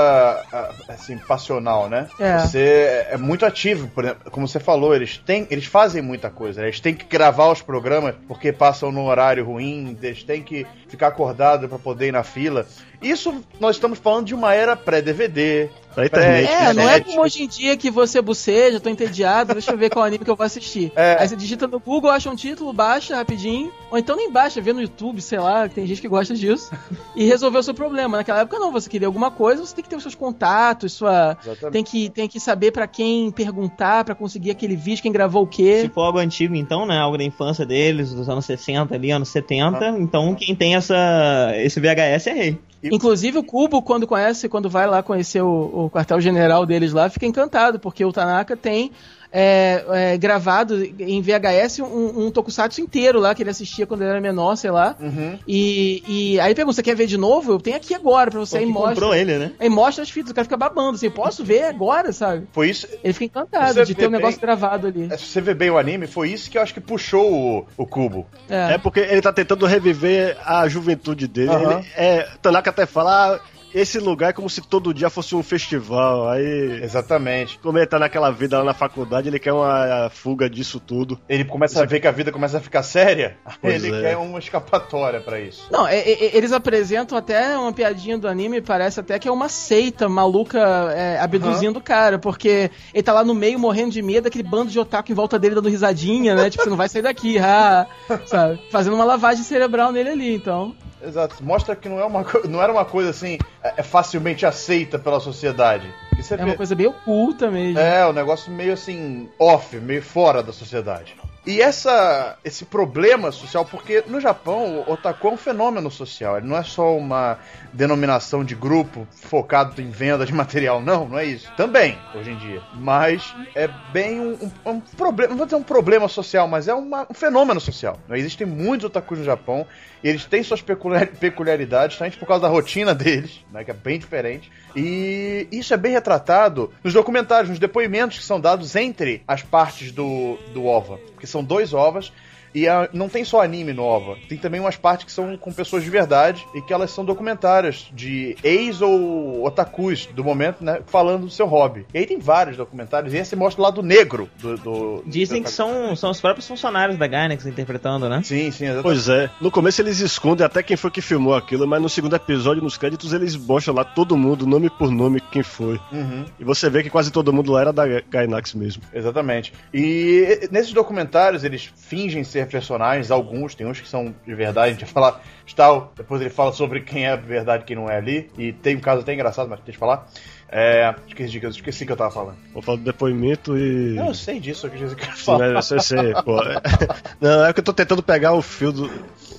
[0.52, 2.08] ah, assim passional, né?
[2.20, 2.38] É.
[2.38, 6.60] Você é muito ativo, por exemplo, como você falou, eles têm, eles fazem muita coisa.
[6.60, 6.68] né?
[6.68, 11.08] Eles têm que gravar os programas porque passam no horário ruim, eles têm que ficar
[11.08, 12.66] acordado para poder ir na fila.
[13.00, 15.68] Isso nós estamos falando de uma era pré-DVD.
[15.96, 19.90] É, não é como hoje em dia que você buceja, tô entediado, deixa eu ver
[19.90, 20.92] qual anime que eu vou assistir.
[20.94, 21.16] É.
[21.18, 24.72] Aí você digita no Google, acha um título, baixa rapidinho, ou então nem baixa, vê
[24.72, 26.70] no YouTube, sei lá, que tem gente que gosta disso,
[27.16, 28.18] e resolveu o seu problema.
[28.18, 31.36] Naquela época não, você queria alguma coisa, você tem que ter os seus contatos, sua...
[31.42, 31.72] Exatamente.
[31.72, 35.48] Tem que, tem que saber pra quem perguntar, pra conseguir aquele vídeo, quem gravou o
[35.48, 35.80] quê.
[35.80, 36.96] Se for algo antigo, então, né?
[36.96, 41.78] Algo da infância deles, dos anos 60 ali, anos 70, então quem tem essa, esse
[41.80, 42.58] VHS é rei.
[42.82, 47.26] Inclusive o Cubo, quando conhece, quando vai lá conhecer o, o quartel-general deles lá, fica
[47.26, 48.92] encantado, porque o Tanaka tem
[49.32, 54.10] é, é, gravado em VHS um, um tokusatsu inteiro lá, que ele assistia quando ele
[54.10, 54.96] era menor, sei lá.
[55.00, 55.38] Uhum.
[55.46, 57.52] E, e aí pergunta, você quer ver de novo?
[57.52, 58.58] Eu tenho aqui agora pra você.
[58.58, 58.90] Pô, Aí mostra.
[58.94, 59.52] comprou ele, né?
[59.58, 62.46] Aí mostra as fitas, o cara fica babando, assim, posso ver agora, sabe?
[62.52, 62.86] Foi isso.
[63.04, 65.08] Ele fica encantado de vê ter um negócio bem- gravado ali.
[65.18, 67.86] Se você ver bem o anime, foi isso que eu acho que puxou o, o
[67.86, 68.26] cubo.
[68.48, 68.74] É.
[68.74, 71.50] É porque ele tá tentando reviver a juventude dele.
[71.50, 71.78] Aham.
[71.78, 73.40] Ele, é, Tanaka até fala, ah,
[73.74, 76.28] esse lugar é como se todo dia fosse um festival.
[76.28, 77.58] Aí, Exatamente.
[77.58, 81.18] como ele tá naquela vida lá na faculdade, ele quer uma fuga disso tudo.
[81.28, 84.00] Ele começa a ver que a vida começa a ficar séria, Pois ele é.
[84.10, 85.66] quer uma escapatória pra isso.
[85.70, 89.48] Não, é- é- eles apresentam até uma piadinha do anime, parece até que é uma
[89.48, 90.58] seita maluca
[90.94, 94.70] é, abduzindo o cara, porque ele tá lá no meio morrendo de medo, aquele bando
[94.70, 96.50] de otaku em volta dele dando risadinha, né?
[96.50, 97.86] tipo, você não vai sair daqui, ah,
[98.26, 98.58] sabe?
[98.70, 100.74] Fazendo uma lavagem cerebral nele ali, então.
[101.02, 101.36] Exato.
[101.42, 105.20] Mostra que não, é uma, não era uma coisa assim, é, é facilmente aceita pela
[105.20, 105.92] sociedade.
[106.18, 107.78] É vê- uma coisa bem oculta mesmo.
[107.78, 111.14] É, um negócio meio assim, off, meio fora da sociedade.
[111.48, 116.46] E essa, esse problema social, porque no Japão o otaku é um fenômeno social, ele
[116.46, 117.38] não é só uma
[117.72, 121.50] denominação de grupo focado em venda de material, não, não é isso.
[121.56, 122.60] Também, hoje em dia.
[122.74, 126.74] Mas é bem um, um, um problema, não vou dizer um problema social, mas é
[126.74, 127.98] uma, um fenômeno social.
[128.10, 129.66] Existem muitos otakus no Japão,
[130.02, 133.74] e eles têm suas peculiar- peculiaridades, justamente por causa da rotina deles, né, que é
[133.74, 134.50] bem diferente.
[134.76, 139.90] E isso é bem retratado nos documentários, nos depoimentos que são dados entre as partes
[139.90, 140.98] do, do OVA.
[141.18, 142.12] Porque são dois OVAs.
[142.54, 145.52] E a- não tem só anime no OVA, tem também umas partes que são com
[145.52, 150.80] pessoas de verdade e que elas são documentários de ex ou otakus do momento, né,
[150.86, 151.86] falando do seu hobby.
[151.92, 154.56] E aí tem vários documentários e esse mostra o lado negro do.
[154.56, 158.20] do Dizem do que são, são os próprios funcionários da Gainax interpretando, né?
[158.24, 158.82] Sim, sim, exatamente.
[158.82, 159.30] Pois é.
[159.40, 162.76] No começo eles escondem até quem foi que filmou aquilo, mas no segundo episódio, nos
[162.76, 165.78] créditos, eles mostram lá todo mundo, nome por nome, quem foi.
[165.92, 166.24] Uhum.
[166.38, 168.82] E você vê que quase todo mundo lá era da Gainax mesmo.
[168.92, 169.52] Exatamente.
[169.72, 174.72] E nesses documentários eles fingem ser personagens, alguns, tem uns que são de verdade, a
[174.72, 177.76] gente vai falar de tal, depois ele fala sobre quem é de verdade e quem
[177.76, 180.06] não é ali, e tem um caso até engraçado, mas deixa eu falar.
[180.50, 182.36] É, esqueci, esqueci que eu tava falando.
[182.54, 183.94] Vou falar do depoimento e.
[183.94, 185.50] Não, eu sei disso, eu esqueci que falar.
[185.50, 186.40] né, eu sei, sei, pô.
[187.20, 188.90] Não, é que eu tô tentando pegar o fio do.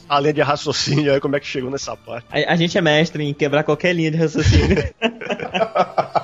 [0.07, 2.27] A linha de raciocínio, aí como é que chegou nessa parte.
[2.29, 4.77] A, a gente é mestre em quebrar qualquer linha de raciocínio.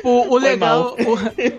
[0.00, 0.96] É, tipo, o legal,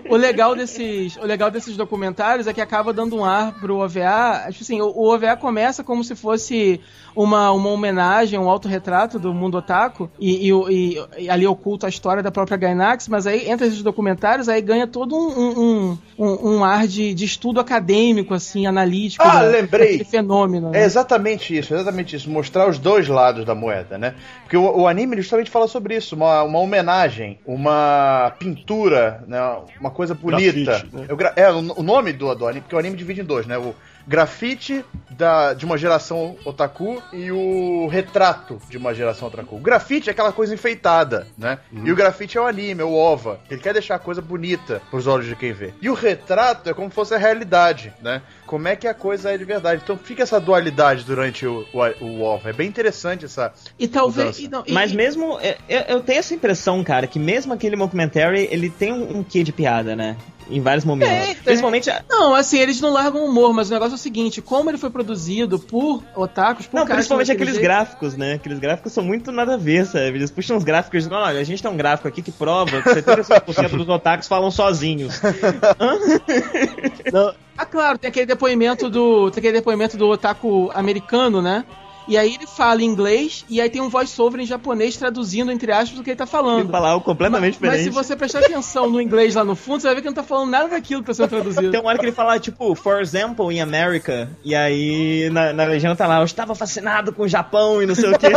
[0.08, 3.78] o, o legal desses, o legal desses documentários é que acaba dando um ar pro
[3.78, 4.44] OVA.
[4.48, 6.80] Assim, o, o OVA começa como se fosse
[7.14, 11.90] uma, uma homenagem, um autorretrato do mundo otaku e, e, e- e ali oculta a
[11.90, 16.56] história da própria Gainax, mas aí entre esses documentários aí ganha todo um, um, um,
[16.56, 19.22] um ar de, de estudo acadêmico, assim, analítico.
[19.26, 20.02] Ah, da- lembrei.
[20.04, 20.70] fenômeno.
[20.70, 20.80] né?
[20.80, 22.30] É exatamente isso, exatamente isso.
[22.30, 24.14] Mostrar os dois lados da moeda, né?
[24.42, 29.38] Porque o, o anime justamente fala sobre isso, uma, uma homenagem, uma pintura, né?
[29.80, 30.52] uma coisa bonita.
[30.64, 31.06] Grafite, né?
[31.16, 33.56] Gra- É, o, o nome do, do anime, porque o anime divide em dois, né?
[33.58, 33.74] O
[34.06, 39.56] grafite da, de uma geração otaku e o retrato de uma geração otaku.
[39.56, 41.58] O grafite é aquela coisa enfeitada, né?
[41.72, 41.86] Uhum.
[41.86, 43.38] E o grafite é o anime, é o ova.
[43.50, 45.72] Ele quer deixar a coisa bonita pros olhos de quem vê.
[45.80, 48.22] E o retrato é como se fosse a realidade, né?
[48.52, 49.80] Como é que a coisa é de verdade.
[49.82, 52.40] Então fica essa dualidade durante o, o, o.
[52.44, 53.50] É bem interessante essa.
[53.78, 54.38] E talvez.
[54.40, 55.38] E não, e- Mas e- mesmo.
[55.40, 59.24] é, Eu, eu tenho essa impressão, cara, que mesmo aquele documentary, ele tem um, um
[59.24, 60.18] quê de piada, né?
[60.50, 61.26] Em vários momentos.
[61.28, 61.34] Tem.
[61.36, 61.88] Principalmente.
[62.10, 64.76] Não, assim, eles não largam o humor, mas o negócio é o seguinte: como ele
[64.76, 68.34] foi produzido por otakus, por Não, principalmente aqueles jeito- gráficos, né?
[68.34, 70.08] Aqueles gráficos são muito nada a ver, sabe?
[70.08, 72.82] Eles puxam uns gráficos e dizem, olha, a gente tem um gráfico aqui que prova
[72.82, 75.20] que 75% dos otakus falam sozinhos.
[77.12, 79.30] Não, Ah, claro, tem aquele depoimento do.
[79.30, 81.64] Tem aquele depoimento do otaku americano, né?
[82.08, 85.70] E aí ele fala em inglês e aí tem um voice-over em japonês traduzindo, entre
[85.70, 86.68] aspas, o que ele tá falando.
[86.68, 88.06] falar algo completamente mas, mas se diferente.
[88.06, 90.28] você prestar atenção no inglês lá no fundo, você vai ver que ele não tá
[90.28, 91.70] falando nada daquilo que tá sendo traduzido.
[91.70, 94.28] Tem uma hora que ele fala, tipo, for example, in America.
[94.44, 97.94] E aí na, na legenda tá lá, eu estava fascinado com o Japão e não
[97.94, 98.32] sei o quê.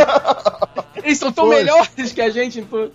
[1.02, 2.92] Eles são tão melhores que a gente tudo.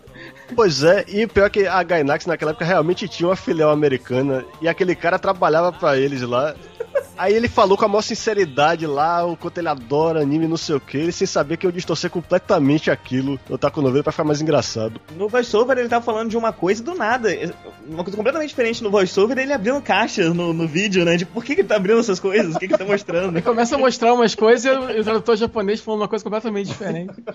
[0.55, 4.67] Pois é, e pior que a Gainax naquela época realmente tinha uma filial americana e
[4.67, 6.55] aquele cara trabalhava pra eles lá.
[7.21, 10.75] Aí ele falou com a maior sinceridade lá, o quanto ele adora anime, não sei
[10.75, 14.23] o que, ele sem saber que eu distorcer completamente aquilo no Taco Novelo pra ficar
[14.23, 14.99] mais engraçado.
[15.15, 17.29] No voiceover ele tava falando de uma coisa do nada.
[17.87, 21.15] Uma coisa completamente diferente no voiceover, ele abrindo caixas no, no vídeo, né?
[21.15, 22.55] De por que, que ele tá abrindo essas coisas?
[22.55, 23.39] O que, que ele tá mostrando?
[23.43, 27.13] Começa a mostrar umas coisas e o- tradutor japonês falando uma coisa completamente diferente.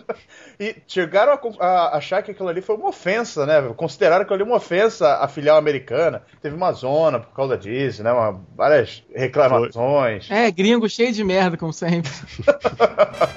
[0.59, 3.61] E chegaram a, a achar que aquilo ali foi uma ofensa, né?
[3.77, 6.23] Consideraram aquilo ali uma ofensa à filial americana.
[6.41, 8.11] Teve uma zona por causa disso, né?
[8.11, 9.76] Uma, várias reclamações.
[10.31, 12.11] É, gringo cheio de merda, como sempre.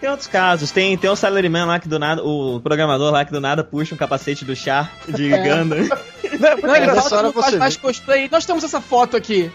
[0.00, 3.32] Tem outros casos, tem, tem o Salaryman lá que do nada, o programador lá que
[3.32, 5.42] do nada puxa um capacete do chá de É.
[5.42, 5.78] Gundam.
[6.38, 8.28] Não, ele fala que não faz você mais cosplay.
[8.30, 9.50] Nós temos essa foto aqui.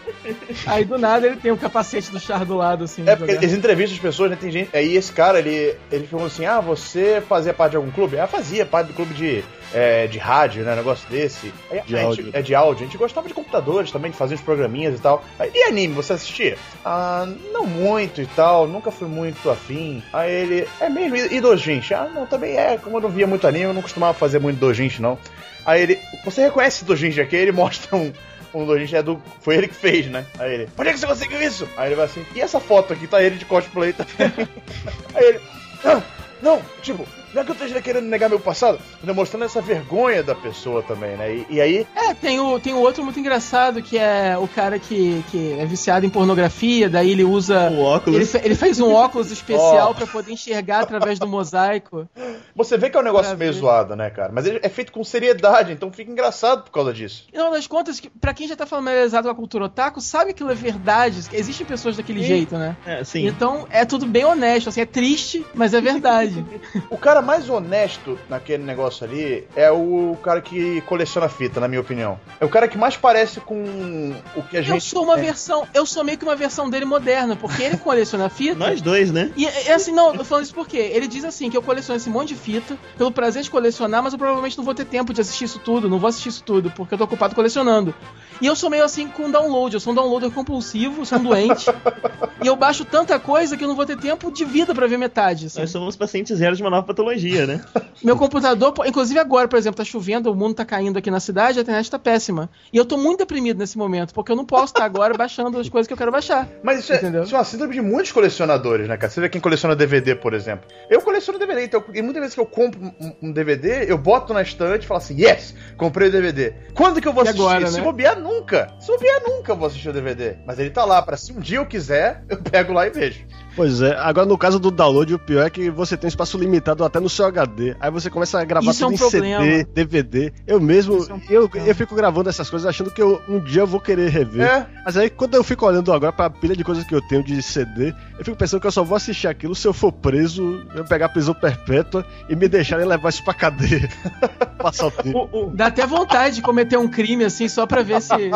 [0.66, 3.02] Aí do nada ele tem um capacete do Char do lado, assim.
[3.06, 3.44] É porque jogado.
[3.44, 4.36] eles entrevistam as pessoas, né?
[4.38, 4.76] Tem gente.
[4.76, 8.18] Aí esse cara, ele, ele falou assim: Ah, você fazia parte de algum clube?
[8.18, 9.42] Ah, fazia parte do clube de,
[9.74, 10.74] é, de rádio, né?
[10.76, 11.52] Negócio desse.
[11.70, 12.30] Aí, De a gente- áudio.
[12.32, 12.82] É de áudio.
[12.82, 15.22] A gente gostava de computadores também, de fazer uns programinhas e tal.
[15.52, 16.56] E anime, você assistia?
[16.84, 20.02] Ah, não muito e tal, nunca fui muito afim.
[20.12, 21.16] Aí ele, é mesmo?
[21.16, 21.92] E, Dojinshi?
[21.92, 22.78] Ah, não, também é.
[22.78, 25.18] Como eu não via muito anime, eu não costumava fazer muito Dojinshi, não.
[25.66, 27.34] Aí ele, você reconhece esse Dojinshi aqui?
[27.36, 28.12] Ele mostra um.
[28.54, 29.20] Um Dojinshi é do.
[29.40, 30.24] Foi ele que fez, né?
[30.38, 31.68] Aí ele, onde é que você conseguiu isso?
[31.76, 33.08] Aí ele vai assim, e essa foto aqui?
[33.08, 34.32] Tá ele de cosplay também.
[35.12, 35.40] Aí ele,
[35.84, 36.00] ah,
[36.40, 38.78] não, tipo, não é que eu esteja querendo negar meu passado?
[39.02, 41.34] Demonstrando essa vergonha da pessoa também, né?
[41.34, 41.86] E, e aí.
[41.94, 45.66] É, tem o, tem o outro muito engraçado que é o cara que, que é
[45.66, 47.70] viciado em pornografia, daí ele usa.
[47.70, 48.16] O óculos.
[48.16, 52.08] Ele, fe- ele fez um óculos especial pra poder enxergar através do mosaico.
[52.54, 54.30] Você vê que é um negócio meio zoado, né, cara?
[54.32, 57.24] Mas ele é feito com seriedade, então fica engraçado por causa disso.
[57.32, 60.26] E, no final das contas, pra quem já tá familiarizado com a cultura otaku, sabe
[60.26, 61.20] que aquilo é verdade.
[61.32, 62.76] Existem pessoas daquele jeito, né?
[62.86, 63.26] É, sim.
[63.26, 66.44] Então é tudo bem honesto, assim, é triste, mas é verdade.
[66.90, 71.80] O cara mais honesto naquele negócio ali é o cara que coleciona fita, na minha
[71.80, 72.18] opinião.
[72.40, 74.74] É o cara que mais parece com o que a gente.
[74.74, 75.22] Eu sou uma é.
[75.22, 78.54] versão, eu sou meio que uma versão dele moderna, porque ele coleciona fita.
[78.54, 79.32] Nós dois, né?
[79.36, 81.96] E é assim, não, eu tô falando isso porque ele diz assim que eu coleciono
[81.96, 85.12] esse monte de fita pelo prazer de colecionar, mas eu provavelmente não vou ter tempo
[85.12, 87.94] de assistir isso tudo, não vou assistir isso tudo, porque eu tô ocupado colecionando.
[88.40, 91.22] E eu sou meio assim com download, eu sou um downloader compulsivo, eu sou um
[91.22, 91.66] doente.
[92.42, 94.98] e eu baixo tanta coisa que eu não vou ter tempo de vida pra ver
[94.98, 95.46] metade.
[95.46, 95.60] assim.
[95.60, 97.13] Nós somos pacientes zero de uma nova patologia,
[97.46, 97.60] né?
[98.02, 101.58] Meu computador, inclusive agora, por exemplo, tá chovendo, o mundo tá caindo aqui na cidade,
[101.58, 102.50] a internet tá péssima.
[102.72, 105.68] E eu tô muito deprimido nesse momento, porque eu não posso estar agora baixando as
[105.68, 106.46] coisas que eu quero baixar.
[106.62, 107.22] Mas isso é, Entendeu?
[107.22, 109.10] isso é uma síndrome de muitos colecionadores, né, cara?
[109.10, 110.68] Você vê quem coleciona DVD, por exemplo.
[110.90, 114.42] Eu coleciono DVD, então, e muitas vezes que eu compro um, DVD, eu boto na
[114.42, 116.52] estante e falo assim, yes, comprei o DVD.
[116.74, 117.42] Quando que eu vou E assistir?
[117.42, 117.82] agora, Se né?
[117.84, 118.74] bobear, nunca.
[118.80, 120.36] Se bobear, nunca eu vou assistir o DVD.
[120.46, 123.24] Mas ele tá lá, pra se um dia eu quiser, eu pego lá e vejo.
[123.56, 126.84] Pois é, agora no caso do download, o pior é que você tem espaço limitado
[126.84, 127.76] até no seu HD.
[127.78, 129.44] Aí você começa a gravar Isso é tudo um em problema.
[129.44, 130.32] CD, DVD.
[130.46, 133.62] Eu mesmo, é um eu, eu fico gravando essas coisas achando que eu, um dia
[133.62, 134.46] eu vou querer rever.
[134.46, 134.66] É.
[134.84, 137.40] Mas aí quando eu fico olhando agora pra pilha de coisas que eu tenho de
[137.42, 140.84] CD, eu fico pensando que eu só vou assistir aquilo se eu for preso, eu
[140.84, 143.88] pegar prisão perpétua e me deixarem levar isso pra cadeia.
[144.58, 145.28] Passar o tempo.
[145.32, 148.30] O, o, Dá até vontade de cometer um crime assim, só pra ver se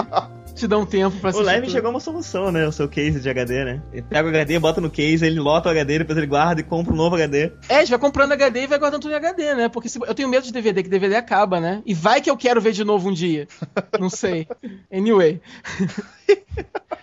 [0.59, 1.47] te dá um tempo pra o assistir.
[1.47, 1.73] Leme tudo.
[1.73, 2.67] chegou a uma solução, né?
[2.67, 3.83] O seu case de HD, né?
[3.93, 6.65] Ele pega o HD, bota no case, ele lota o HD, depois ele guarda e
[6.65, 7.53] compra um novo HD.
[7.69, 9.69] É, a gente vai comprando HD e vai guardando tudo em HD, né?
[9.69, 11.83] Porque se- eu tenho medo de DVD, que DVD acaba, né?
[11.87, 13.47] E vai que eu quero ver de novo um dia.
[13.99, 14.47] Não sei.
[14.93, 15.41] Anyway.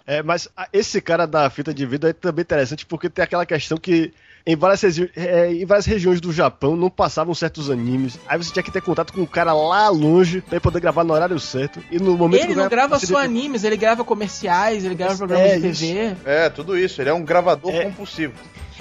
[0.07, 3.75] É, mas esse cara da fita de vídeo é também interessante porque tem aquela questão
[3.75, 4.13] que
[4.47, 4.83] em várias,
[5.15, 8.19] é, em várias regiões do Japão não passavam certos animes.
[8.27, 11.03] Aí você tinha que ter contato com o cara lá longe pra ele poder gravar
[11.03, 11.83] no horário certo.
[11.91, 15.55] E no momento Ele não grava só animes, ele grava comerciais, ele grava programas É,
[15.57, 16.15] de TV.
[16.25, 17.01] É, tudo isso.
[17.01, 17.85] Ele é um gravador É.
[17.85, 18.33] compulsivo.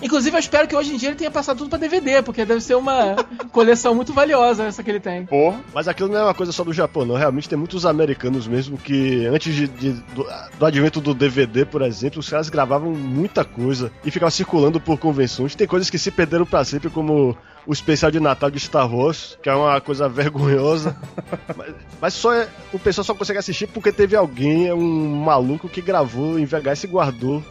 [0.03, 2.61] Inclusive, eu espero que hoje em dia ele tenha passado tudo pra DVD, porque deve
[2.61, 3.15] ser uma
[3.53, 5.25] coleção muito valiosa essa que ele tem.
[5.27, 5.61] Porra.
[5.73, 7.15] Mas aquilo não é uma coisa só do Japão, não.
[7.15, 10.27] Realmente tem muitos americanos mesmo que, antes de, de- do,
[10.59, 14.99] do advento do DVD, por exemplo, os caras gravavam muita coisa e ficavam circulando por
[14.99, 15.55] convenções.
[15.55, 19.39] Tem coisas que se perderam pra sempre, como o especial de Natal de Star Wars,
[19.43, 20.97] que é uma coisa vergonhosa.
[21.57, 25.81] mas, mas só é- o pessoal só consegue assistir porque teve alguém, um maluco, que
[25.81, 27.43] gravou em VHS e guardou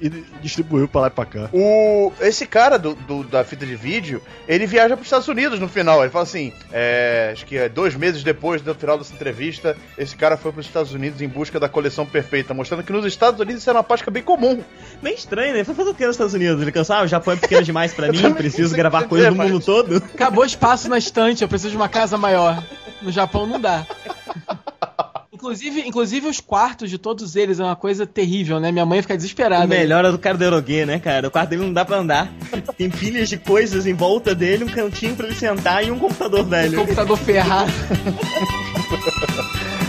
[0.00, 0.08] e,
[0.42, 1.48] distribuiu pra lá e pra cá.
[1.52, 5.58] O, esse cara do, do- da fita de vídeo, ele viaja para os Estados Unidos
[5.60, 6.00] no final.
[6.02, 10.16] Ele fala assim: é, acho que é dois meses depois do final dessa entrevista, esse
[10.16, 13.40] cara foi para os Estados Unidos em busca da coleção perfeita, mostrando que nos Estados
[13.40, 14.62] Unidos isso era uma prática bem comum.
[15.02, 15.64] Bem estranho, né?
[15.64, 16.60] Foi fazer o que nos Estados Unidos?
[16.60, 19.52] Ele cansou, ah, o Japão é pequeno demais pra mim, preciso gravar coisas do dizer,
[19.52, 19.96] mundo todo.
[19.96, 22.62] Acabou espaço na estante, eu preciso de uma casa maior.
[23.00, 23.86] No Japão não dá.
[25.38, 28.72] Inclusive, inclusive os quartos de todos eles é uma coisa terrível, né?
[28.72, 29.66] Minha mãe fica desesperada.
[29.66, 31.28] O melhor é do cara do Eroguê, né, cara?
[31.28, 32.32] O quarto dele não dá pra andar.
[32.76, 36.44] Tem pilhas de coisas em volta dele, um cantinho pra ele sentar e um computador
[36.44, 36.80] velho.
[36.80, 37.70] Computador ferrado.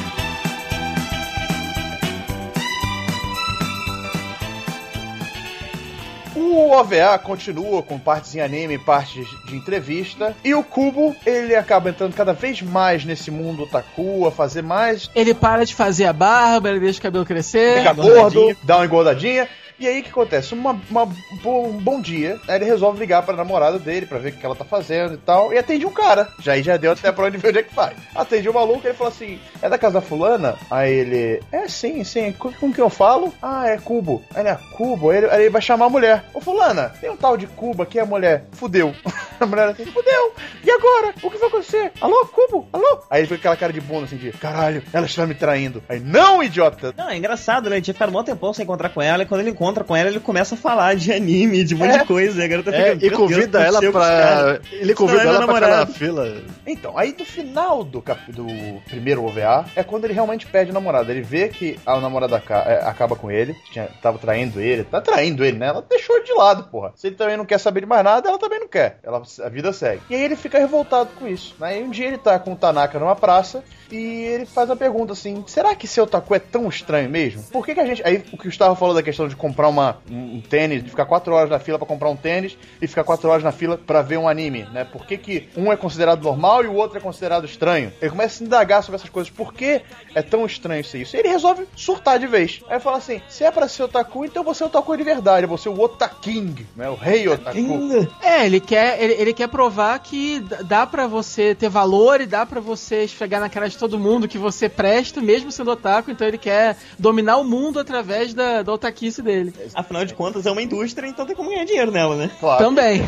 [6.40, 10.34] O OVA continua com partes em anime, partes de entrevista.
[10.42, 15.12] E o Cubo, ele acaba entrando cada vez mais nesse mundo otaku, a fazer mais.
[15.14, 17.80] Ele para de fazer a barba, ele deixa o cabelo crescer.
[17.80, 19.50] Fica gordo, dá uma engordadinha.
[19.80, 20.54] E aí o que acontece?
[20.54, 21.08] Uma, uma-
[21.46, 24.66] um bom dia, ele resolve ligar pra namorada dele pra ver o que ela tá
[24.66, 25.54] fazendo e tal.
[25.54, 26.28] E atende um cara.
[26.40, 27.96] Já aí já deu até pra onde ver onde é que vai.
[28.14, 30.56] Atende o maluco ele fala assim: é da casa da fulana?
[30.70, 31.42] Aí ele.
[31.52, 32.34] É sim, sim.
[32.34, 33.34] Com, com quem eu falo?
[33.42, 34.22] Ah, é Cubo.
[34.36, 35.10] Aí ele é Cubo.
[35.12, 36.26] Aí ele, aí ele vai chamar a mulher.
[36.34, 38.46] Ô fulana, tem um tal de Cubo aqui, a mulher.
[38.52, 38.94] Fudeu.
[39.40, 40.34] A mulher assim, fudeu.
[40.62, 41.14] E agora?
[41.24, 41.94] O que vai acontecer?
[42.02, 42.68] Alô, Cubo?
[42.74, 43.00] Alô?
[43.10, 45.82] Aí ele fica aquela cara de bunda assim de caralho, ela está me traindo.
[45.88, 46.94] Aí, não, idiota!
[46.98, 47.78] Não, é engraçado, né?
[47.78, 50.10] Gente tinha ficado um tempão sem encontrar com ela, e quando ele encontra com ela,
[50.10, 51.98] ele começa a falar de anime, de um monte É.
[52.00, 52.42] de coisa.
[52.42, 54.02] E a garota É, fica, e "Meu convida Deus, ela pra.
[54.02, 56.42] caras?" Ele convida é ela meu pra ficar na fila.
[56.66, 58.46] Então, aí no final do, cap- do
[58.90, 61.12] primeiro OVA é quando ele realmente perde a namorada.
[61.12, 65.02] Ele vê que a namorada é, acaba com ele, que tinha, tava traindo ele, tá
[65.02, 65.68] traindo ele, né?
[65.68, 66.92] Ela deixou ele de lado, porra.
[66.96, 69.00] Se ele também não quer saber de mais nada, ela também não quer.
[69.04, 70.02] Ela a vida segue.
[70.10, 71.56] E aí ele fica revoltado com isso.
[71.60, 71.80] Né?
[71.80, 75.14] E um dia ele tá com o Tanaka numa praça e ele faz a pergunta
[75.14, 77.44] assim: será que seu otaku é tão estranho mesmo?
[77.52, 78.02] Por que, que a gente.
[78.06, 81.06] Aí o que o Gustavo falou da questão de comprar uma, um, tênis, de ficar
[81.06, 84.02] quatro horas na fila para comprar um tênis e ficar quatro horas na fila para
[84.02, 84.86] ver um anime, né?
[84.86, 87.92] Por que, que um é considerado normal e o outro é considerado estranho?
[88.02, 89.32] Ele começa a indagar sobre essas coisas.
[89.32, 89.82] Por que
[90.16, 91.16] é tão estranho ser isso?
[91.16, 92.62] E ele resolve surtar de vez.
[92.70, 95.46] Aí fala assim: se é para ser otaku, então você é otaku de verdade.
[95.46, 96.90] Você é o Otaking, né?
[96.90, 98.08] O rei otaku.
[98.22, 102.46] É, ele quer, ele, ele quer provar que dá pra você ter valor e dá
[102.46, 106.28] pra você esfregar na cara de todo mundo que você presta, mesmo sendo otaku, então
[106.28, 109.49] ele quer dominar o mundo através da, da otaquice dele.
[109.74, 112.32] Afinal de contas, é uma indústria, então tem como ganhar dinheiro nela, né?
[112.40, 112.64] Claro.
[112.64, 113.02] Também.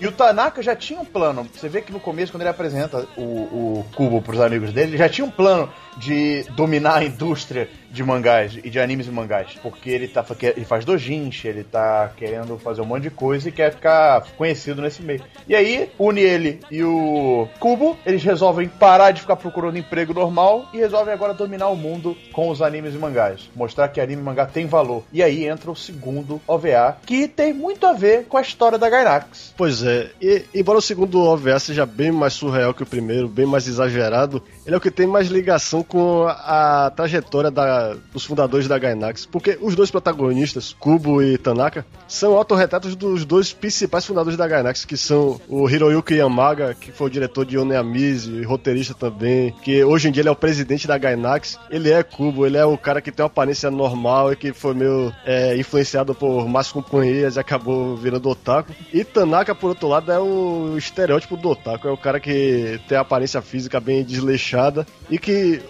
[0.00, 1.48] E o Tanaka já tinha um plano.
[1.54, 4.98] Você vê que no começo, quando ele apresenta o, o cubo pros amigos dele, ele
[4.98, 9.58] já tinha um plano de dominar a indústria de mangás e de animes e mangás.
[9.62, 13.52] Porque ele, tá, ele faz dojinshi, ele tá querendo fazer um monte de coisa e
[13.52, 15.22] quer ficar conhecido nesse meio.
[15.48, 20.68] E aí, une ele e o Cubo, eles resolvem parar de ficar procurando emprego normal
[20.72, 23.48] e resolvem agora dominar o mundo com os animes e mangás.
[23.54, 25.04] Mostrar que anime e mangá tem valor.
[25.12, 28.88] E aí entra o segundo OVA, que tem muito a ver com a história da
[28.88, 29.54] Gainax.
[29.56, 33.46] Pois é, e, embora o segundo OVA seja bem mais surreal que o primeiro, bem
[33.46, 37.77] mais exagerado, ele é o que tem mais ligação com a trajetória da,
[38.12, 39.26] dos fundadores da Gainax.
[39.26, 44.84] Porque os dois protagonistas, Kubo e Tanaka, são autorretratos dos dois principais fundadores da Gainax,
[44.84, 49.82] que são o Hiroyuki Yamaga, que foi o diretor de Oneamize e roteirista também, que
[49.84, 51.58] hoje em dia ele é o presidente da Gainax.
[51.70, 54.74] Ele é Kubo, ele é o cara que tem uma aparência normal e que foi
[54.74, 58.72] meio é, influenciado por más companhias e acabou virando otaku.
[58.92, 62.96] E Tanaka, por outro lado, é o estereótipo do otaku, é o cara que tem
[62.96, 65.60] a aparência física bem desleixada e que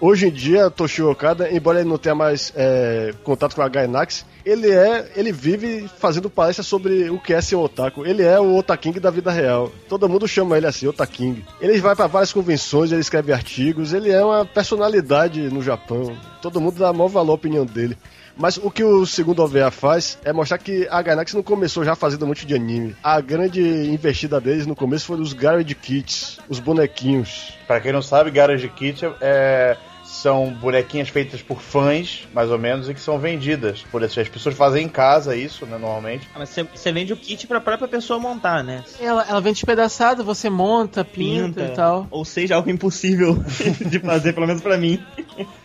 [0.00, 4.24] hoje em dia Toshio Okada, embora ele não tenha mais é, contato com a Gainax,
[4.44, 8.06] ele é, ele vive fazendo palestra sobre o que é ser otaku.
[8.06, 9.70] Ele é o otaking da vida real.
[9.88, 11.44] Todo mundo chama ele assim, otaking.
[11.60, 16.16] Ele vai para várias convenções, ele escreve artigos, ele é uma personalidade no Japão.
[16.40, 17.96] Todo mundo dá maior valor à opinião dele.
[18.38, 21.96] Mas o que o segundo OVA faz é mostrar que a Gainax não começou já
[21.96, 22.94] fazendo um monte de anime.
[23.02, 27.52] A grande investida deles no começo foi os Garage Kits, os bonequinhos.
[27.66, 29.76] Pra quem não sabe, Garage Kit é,
[30.22, 33.84] são bonequinhas feitas por fãs, mais ou menos, e que são vendidas.
[33.90, 36.28] Por isso, as pessoas fazem em casa isso, né, normalmente.
[36.34, 38.82] Ah, Mas você- vende o kit pra própria pessoa montar, né?
[39.00, 42.06] Ela, ela vem despedaçada, você monta, pinta, e tal.
[42.10, 43.34] Ou seja, algo impossível
[43.86, 45.02] de fazer, pelo menos pra mim.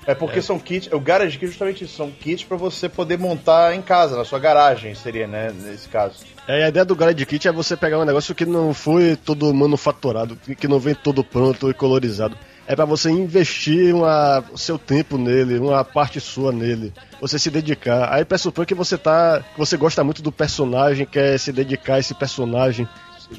[0.06, 3.18] É porque são kits, o Garage Kit é justamente isso, são kits pra você poder
[3.18, 6.18] montar em casa, na sua garagem, seria, né, nesse caso.
[6.48, 9.16] É, e a ideia do Garage Kit é você pegar um negócio que não foi
[9.16, 12.38] todo manufaturado, que que não vem todo pronto e colorizado.
[12.66, 16.94] É pra você investir uma, o seu tempo nele, uma parte sua nele.
[17.20, 18.14] Você se dedicar.
[18.14, 19.44] Aí pressupõe que você tá.
[19.54, 22.88] que você gosta muito do personagem, quer se dedicar a esse personagem.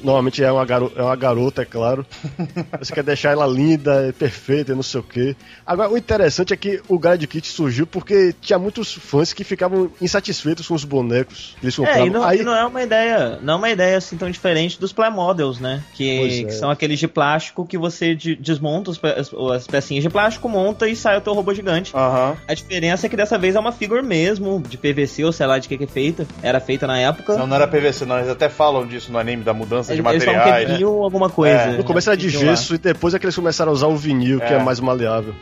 [0.03, 2.05] Normalmente é uma, garo, é uma garota, é claro.
[2.79, 5.35] Você quer deixar ela linda, perfeita, e não sei o quê.
[5.65, 9.91] Agora, o interessante é que o Garage Kit surgiu porque tinha muitos fãs que ficavam
[10.01, 12.03] insatisfeitos com os bonecos que eles compravam.
[12.03, 14.29] É, e não, Aí, e não é uma ideia, não é uma ideia assim tão
[14.29, 15.81] diferente dos Play Models, né?
[15.93, 16.43] Que, é.
[16.45, 20.49] que são aqueles de plástico que você de- desmonta os as, as pecinhas de plástico,
[20.49, 21.91] monta e sai o teu robô gigante.
[21.95, 22.35] Aham.
[22.47, 25.59] A diferença é que dessa vez é uma figure mesmo, de PVC ou sei lá
[25.59, 26.25] de que que é feita.
[26.41, 27.37] Era feita na época.
[27.37, 28.17] Não, não era PVC, não.
[28.17, 30.69] Eles até falam disso no anime, da mudança de eles, eles falam que materiais.
[30.69, 31.55] é vinil alguma coisa.
[31.55, 31.77] É.
[31.77, 32.55] no começo era de Vinil lá.
[32.55, 34.57] gesso e depois é que eles começaram a usar o vinil, que É.
[34.57, 35.33] é mais maleável.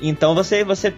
[0.00, 0.92] Então você, você,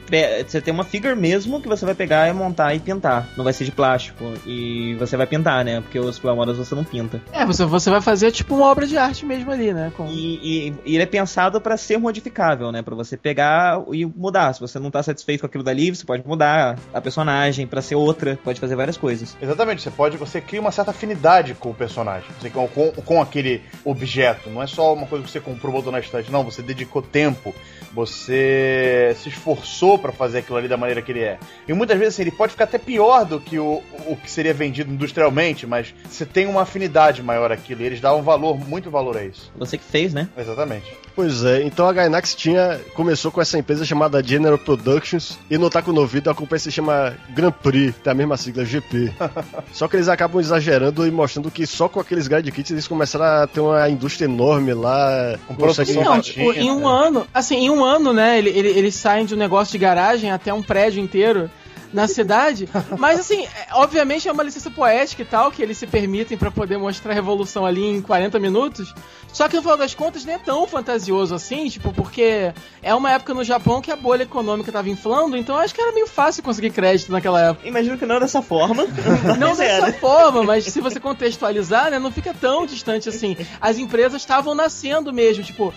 [0.46, 3.28] você tem uma figure mesmo que você vai pegar e montar e pintar.
[3.36, 4.24] Não vai ser de plástico.
[4.46, 5.80] E você vai pintar, né?
[5.80, 7.20] Porque os Play Models você não pinta.
[7.32, 9.92] É, você, você vai fazer tipo uma obra de arte mesmo ali, né?
[9.96, 10.06] Com...
[10.06, 12.82] E, e- e ele é pensado para ser modificável, né?
[12.82, 14.52] Pra você pegar e mudar.
[14.52, 17.94] Se você não tá satisfeito com aquilo dali, você pode mudar a personagem pra ser
[17.94, 19.36] outra, pode fazer várias coisas.
[19.40, 23.22] Exatamente, você pode, você cria uma certa afinidade com o personagem, você, com, com, com
[23.22, 24.50] aquele objeto.
[24.50, 26.44] Não é só uma coisa que você comprou, botou na estante, não.
[26.44, 27.54] Você dedicou tempo,
[27.94, 31.38] você se esforçou pra fazer aquilo ali da maneira que ele é.
[31.66, 34.54] E muitas vezes assim, ele pode ficar até pior do que o, o que seria
[34.54, 37.82] vendido industrialmente, mas você tem uma afinidade maior àquilo.
[37.82, 39.52] E eles dão um valor, muito valor a isso.
[39.56, 40.28] Você que fez, né?
[40.36, 41.07] Exatamente.
[41.18, 45.68] Pois é, então a Gainax tinha, começou com essa empresa chamada General Productions e no
[45.68, 49.12] Taco Novido a companhia se chama Grand Prix, tem a mesma sigla, GP.
[49.74, 53.24] só que eles acabam exagerando e mostrando que só com aqueles guide kits eles começaram
[53.42, 55.36] a ter uma indústria enorme lá.
[55.48, 57.06] Com conseguem- produção Não, tipo, em um né?
[57.08, 60.30] ano, assim, em um ano, né, ele, ele- eles saem de um negócio de garagem
[60.30, 61.50] até um prédio inteiro.
[61.92, 62.68] Na cidade.
[62.98, 66.50] Mas assim, é, obviamente é uma licença poética e tal, que eles se permitem pra
[66.50, 68.94] poder mostrar a revolução ali em 40 minutos.
[69.32, 73.12] Só que no final das contas nem é tão fantasioso assim, tipo, porque é uma
[73.12, 76.42] época no Japão que a bolha econômica tava inflando, então acho que era meio fácil
[76.42, 77.68] conseguir crédito naquela época.
[77.68, 78.86] Imagino que não dessa forma.
[79.38, 83.36] Não dessa forma, mas se você contextualizar, né, não fica tão distante assim.
[83.60, 85.72] As empresas estavam nascendo mesmo, tipo,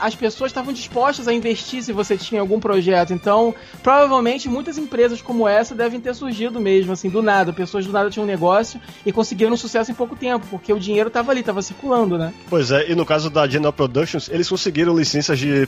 [0.00, 3.12] as pessoas estavam dispostas a investir se você tinha algum projeto.
[3.12, 7.52] Então, provavelmente muitas empresas como essa devem ter surgido mesmo, assim, do nada.
[7.52, 11.10] Pessoas do nada tinham um negócio e conseguiram sucesso em pouco tempo, porque o dinheiro
[11.10, 12.32] tava ali, tava circulando, né?
[12.48, 15.66] Pois é, e no caso da General Productions, eles conseguiram licenças de,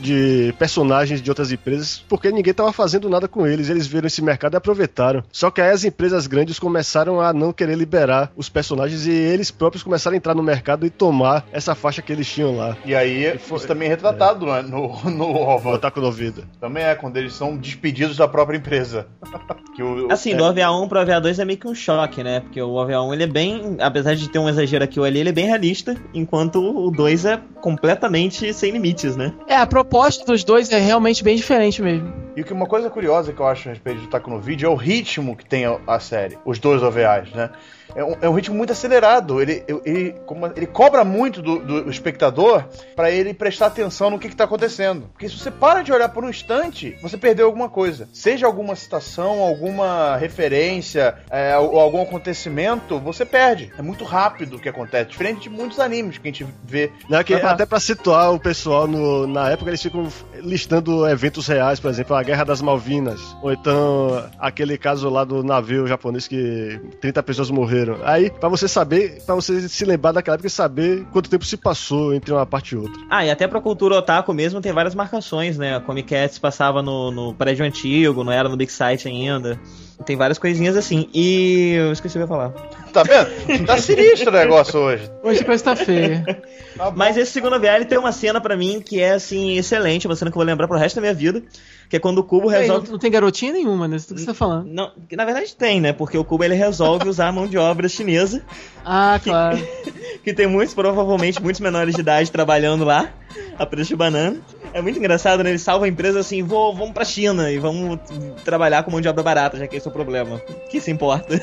[0.00, 3.68] de personagens de outras empresas porque ninguém tava fazendo nada com eles.
[3.68, 5.22] Eles viram esse mercado e aproveitaram.
[5.30, 9.50] Só que aí as empresas grandes começaram a não querer liberar os personagens e eles
[9.50, 12.76] próprios começaram a entrar no mercado e tomar essa faixa que eles tinham lá.
[12.84, 14.62] E aí, foi- isso também é retratado no,
[15.08, 15.72] no, no OVA.
[15.72, 16.44] Botar com vida.
[16.60, 18.67] Também é, quando eles são despedidos da própria empresa.
[19.74, 22.40] que o, Assim, é, do OVA1 pro OVA2 é meio que um choque, né?
[22.40, 25.30] Porque o OVA1 ele é bem, apesar de ter um exagero aqui ou ali, ele
[25.30, 29.32] é bem realista, enquanto o 2 é completamente sem limites, né?
[29.46, 32.12] É, a proposta dos dois é realmente bem diferente mesmo.
[32.36, 34.66] E o que uma coisa curiosa que eu acho a respeito de Taco no Vídeo
[34.66, 37.50] é o ritmo que tem a, a série, os dois OVAs, né?
[37.94, 39.40] É um, é um ritmo muito acelerado.
[39.40, 40.14] Ele, ele,
[40.56, 42.64] ele cobra muito do, do espectador
[42.94, 45.08] pra ele prestar atenção no que, que tá acontecendo.
[45.12, 48.08] Porque se você para de olhar por um instante, você perdeu alguma coisa.
[48.12, 53.72] Seja alguma citação, alguma referência, é, ou algum acontecimento, você perde.
[53.78, 55.10] É muito rápido o que acontece.
[55.10, 56.90] Diferente de muitos animes que a gente vê.
[57.08, 60.08] Né, que até pra situar o pessoal no- na época, eles ficam
[60.40, 65.42] listando eventos reais, por exemplo, a Guerra das Malvinas, ou então aquele caso lá do
[65.42, 67.77] navio japonês que 30 pessoas morreram.
[68.04, 71.56] Aí, pra você saber, pra você se lembrar daquela época e saber quanto tempo se
[71.56, 73.00] passou entre uma parte e outra.
[73.10, 75.76] Ah, e até pra cultura otaku mesmo tem várias marcações, né?
[75.76, 79.58] A Comic Cats passava no, no prédio antigo, não era no Big Site ainda.
[80.04, 81.08] Tem várias coisinhas assim.
[81.12, 82.50] E eu esqueci o que eu ia falar.
[82.92, 83.66] Tá vendo?
[83.66, 85.10] Tá sinistro o negócio hoje.
[85.22, 86.42] Hoje a coisa tá feia.
[86.76, 86.92] Tá.
[86.94, 90.14] Mas esse segundo OVA ele tem uma cena pra mim que é assim excelente, uma
[90.14, 91.42] cena que eu vou lembrar pro resto da minha vida,
[91.88, 94.20] que é quando o Cubo Ei, não, resolve não tem garotinha nenhuma nesse do que
[94.20, 94.68] você tá falando.
[94.68, 95.92] Não, que na verdade tem, né?
[95.92, 98.42] Porque o Cuba ele resolve usar a mão de obra chinesa,
[98.84, 99.58] Ah, claro.
[100.22, 103.12] que tem muitos, provavelmente muitos menores de idade trabalhando lá,
[103.58, 104.36] a preço de banana.
[104.78, 105.50] É muito engraçado, né?
[105.50, 107.98] Ele salva a empresa assim, vou, vamos pra China e vamos
[108.44, 110.40] trabalhar com mão de obra barata, já que esse é o problema.
[110.68, 111.34] Que se importa.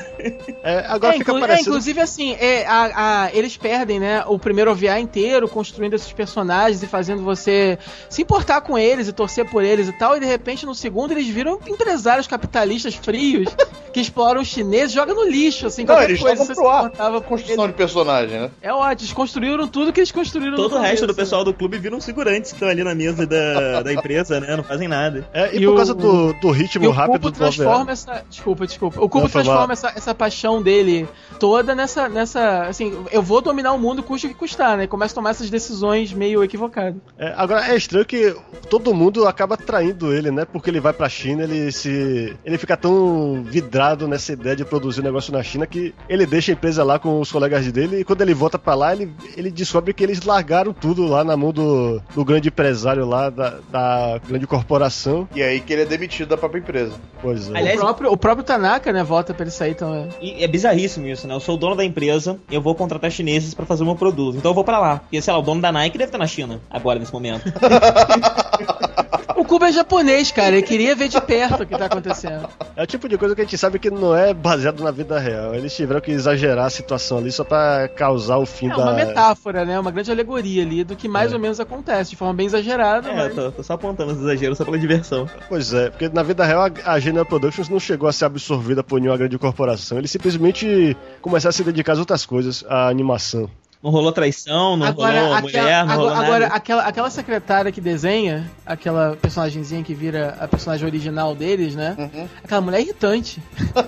[0.62, 1.68] É, agora É, fica inclu- é, parecendo.
[1.70, 6.82] inclusive assim, é, a- a- eles perdem, né, o primeiro OVA inteiro construindo esses personagens
[6.82, 7.78] e fazendo você
[8.08, 11.12] se importar com eles e torcer por eles e tal, e de repente no segundo
[11.12, 13.48] eles viram empresários capitalistas frios
[13.96, 16.90] que exploram os chineses, joga no lixo, assim, Não, eles coisa pro ar.
[17.22, 17.68] Construção eles.
[17.68, 18.50] de personagem, né?
[18.60, 21.54] É ótimo, eles construíram tudo que eles construíram no Todo o resto do pessoal do
[21.54, 24.54] clube viram segurantes que estão ali na mesa da, da empresa, né?
[24.54, 25.26] Não fazem nada.
[25.32, 27.90] É, e, E por o- causa do, do E ritmo o rápido Cubo do transforma
[27.92, 28.22] essa.
[28.28, 29.02] Desculpa, desculpa.
[29.02, 31.08] O Cubo transforma essa, essa paixão dele
[31.40, 32.06] toda nessa.
[32.06, 32.64] nessa.
[32.64, 34.84] Assim, eu vou dominar o mundo, custe o que custar, né?
[34.84, 36.96] E começa a tomar essas decisões meio equivocadas.
[37.18, 38.36] É, agora é estranho que
[38.68, 40.44] todo mundo acaba traindo ele, né?
[40.44, 42.36] Porque ele vai pra China, ele se.
[42.44, 46.52] ele fica tão vidrado nessa ideia de produzir um negócio na China que ele deixa
[46.52, 49.50] a empresa lá com os colegas dele e quando ele volta pra lá, ele, ele
[49.50, 54.20] descobre que eles largaram tudo lá na mão do, do grande empresário lá, da, da
[54.26, 55.28] grande corporação.
[55.34, 56.94] E aí que ele é demitido da própria empresa.
[57.20, 57.56] Pois é.
[57.56, 60.08] Aliás, O próprio, o próprio Tanaka, né, vota pra ele sair também.
[60.20, 61.34] E é bizarríssimo isso, né?
[61.34, 64.36] Eu sou o dono da empresa, eu vou contratar chineses pra fazer o meu produto.
[64.36, 64.98] Então eu vou pra lá.
[64.98, 67.44] Porque, sei lá, o dono da Nike deve estar na China, agora, nesse momento.
[69.46, 70.56] O Cubo é japonês, cara.
[70.56, 72.48] Ele queria ver de perto o que tá acontecendo.
[72.74, 75.20] É o tipo de coisa que a gente sabe que não é baseado na vida
[75.20, 75.54] real.
[75.54, 78.78] Eles tiveram que exagerar a situação ali só pra causar o fim É da.
[78.78, 79.78] uma metáfora, né?
[79.78, 83.14] Uma grande alegoria ali do que mais ou menos acontece, de forma bem exagerada, é,
[83.14, 83.34] mas.
[83.36, 85.30] tô, tô só apontando os exageros só pela diversão.
[85.48, 88.82] Pois é, porque na vida real a, a General Productions não chegou a ser absorvida
[88.82, 89.96] por nenhuma grande corporação.
[89.96, 93.48] Eles simplesmente começaram a se dedicar às outras coisas, à animação.
[93.86, 96.54] Não rolou traição, não Agora, rolou aquela, mulher, não rolou agora, agora, nada.
[96.56, 101.94] aquela, aquela secretária que desenha, aquela personagemzinha que vira a personagem original deles, né?
[101.96, 102.28] Uhum.
[102.42, 103.40] Aquela mulher é irritante.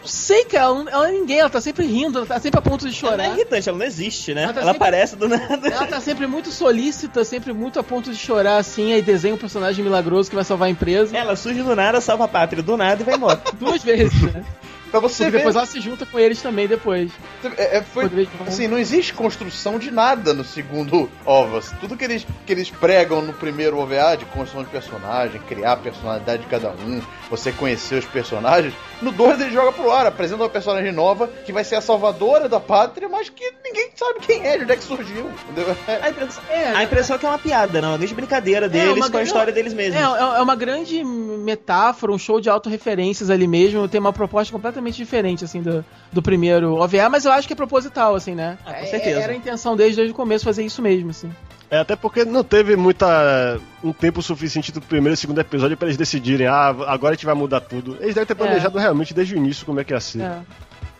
[0.00, 2.62] Não sei, cara, ela, ela é ninguém, ela tá sempre rindo, ela tá sempre a
[2.62, 3.36] ponto de Ela não é chorar.
[3.36, 4.44] irritante, ela não existe, né?
[4.44, 5.68] Ela Ela, tá sempre- aparece do nada.
[5.68, 9.38] Ela tá sempre muito solícita, sempre muito a ponto de chorar, assim, aí desenha um
[9.38, 11.14] personagem milagroso que vai salvar a empresa.
[11.16, 13.42] Ela surge do nada, salva a pátria do nada e vai embora.
[13.58, 14.44] Duas vezes, né?
[14.90, 17.10] Pra você Porque ver, depois ela se junta com eles também depois.
[17.56, 18.10] é, é, foi,
[18.46, 21.72] assim, não existe construção de nada no segundo OVAs.
[21.80, 25.76] Tudo que eles, que eles pregam no primeiro OVA, de construção de personagem, criar a
[25.76, 30.42] personalidade de cada um, você conhecer os personagens, No 2 ele joga pro ar, apresenta
[30.42, 34.44] uma personagem nova que vai ser a salvadora da pátria, mas que ninguém sabe quem
[34.44, 35.30] é, de onde é que surgiu.
[35.48, 35.76] Entendeu?
[36.02, 37.90] A impressão, É, a impressão é que é uma piada, não?
[37.90, 40.00] Uma grande brincadeira deles uma com a história deles É, mesmos.
[40.02, 40.04] é
[40.38, 43.88] é uma grande metáfora, um show de autorreferências ali mesmo.
[43.88, 47.56] Tem uma proposta completamente diferente, assim, do, do primeiro OVA, mas eu acho que é
[47.56, 48.58] proposital, assim, né?
[48.66, 49.20] Ah, com É- certeza.
[49.20, 51.30] Era a intenção deles desde o começo fazer isso mesmo, assim.
[51.70, 55.86] É, até porque não teve muita um tempo suficiente do primeiro e segundo episódio pra
[55.86, 57.96] eles decidirem, ah, agora a gente vai mudar tudo.
[58.00, 60.22] Eles devem ter planejado realmente desde o início como é que ia ser.
[60.22, 60.40] É.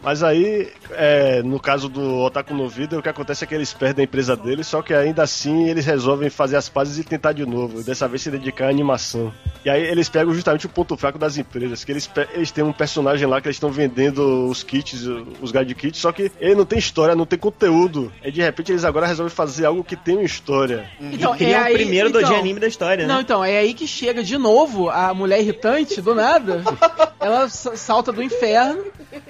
[0.01, 3.73] Mas aí, é, no caso do Otaku no Vida, o que acontece é que eles
[3.73, 7.33] perdem a empresa deles, só que ainda assim eles resolvem fazer as pazes e tentar
[7.33, 9.33] de novo, dessa vez se dedicar à animação.
[9.65, 12.73] E aí eles pegam justamente o ponto fraco das empresas, que eles, eles têm um
[12.73, 15.03] personagem lá que eles estão vendendo os kits,
[15.43, 18.13] os guide kits, só que ele não tem história, não tem conteúdo.
[18.23, 20.89] E de repente eles agora resolvem fazer algo que tem uma história.
[21.01, 23.21] Então, e cria é o aí- primeiro do então- de anime da história, Não, né?
[23.23, 26.63] então, é aí que chega de novo a mulher irritante, do nada.
[27.21, 28.85] Ela salta do inferno,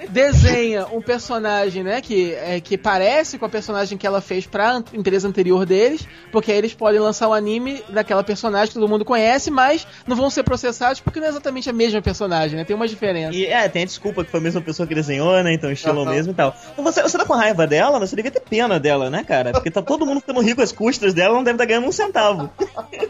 [0.09, 0.58] desenha
[0.91, 5.27] um personagem, né, que, é, que parece com a personagem que ela fez pra empresa
[5.27, 9.49] anterior deles, porque aí eles podem lançar o anime daquela personagem que todo mundo conhece,
[9.51, 12.63] mas não vão ser processados porque não é exatamente a mesma personagem, né?
[12.63, 13.35] Tem uma diferença.
[13.35, 15.53] E é, tem a desculpa que foi a mesma pessoa que desenhou, né?
[15.53, 16.55] Então estilo mesmo e tal.
[16.73, 19.51] Então, você, você tá com raiva dela, mas você devia ter pena dela, né, cara?
[19.51, 22.49] Porque tá todo mundo ficando rico às custas dela, não deve estar ganhando um centavo.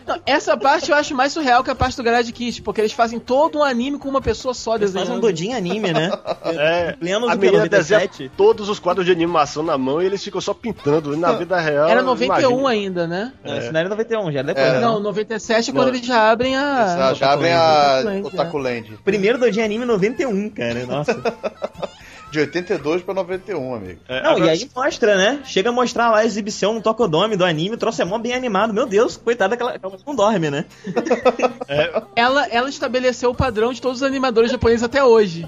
[0.05, 2.93] Não, essa parte eu acho mais surreal que a parte do Garage Kid, porque eles
[2.93, 5.17] fazem todo um anime com uma pessoa só Eles fazem desenhando.
[5.17, 6.11] um Dodin anime, né?
[6.43, 8.31] É, Plenos do menina desenha 97?
[8.37, 11.13] todos os quadros de animação na mão e eles ficam só pintando.
[11.13, 11.87] E na vida real.
[11.89, 12.69] Era 91 imagina.
[12.69, 13.33] ainda, né?
[13.43, 14.73] Não, Esse não era 91, já era depois, É.
[14.73, 14.79] né?
[14.79, 15.95] Não, 97 é quando Não.
[15.95, 16.97] eles já abrem a.
[16.97, 18.99] Já, já abrem a Otaku Land, Otaku Land.
[19.03, 20.85] Primeiro Dodin anime 91, cara.
[20.85, 21.19] Nossa.
[22.31, 23.99] De 82 pra 91, amigo.
[24.07, 25.39] É, Não, agora- e aí mostra, né?
[25.45, 28.33] Chega a mostrar lá a exibição no Tocodome do anime, o troço é mó bem
[28.33, 28.71] animado.
[28.73, 29.79] Meu Deus, coitada daquela.
[29.81, 30.65] Ela não dorme, né?
[32.15, 35.47] Ela, ela estabeleceu o padrão de todos os animadores japoneses até hoje.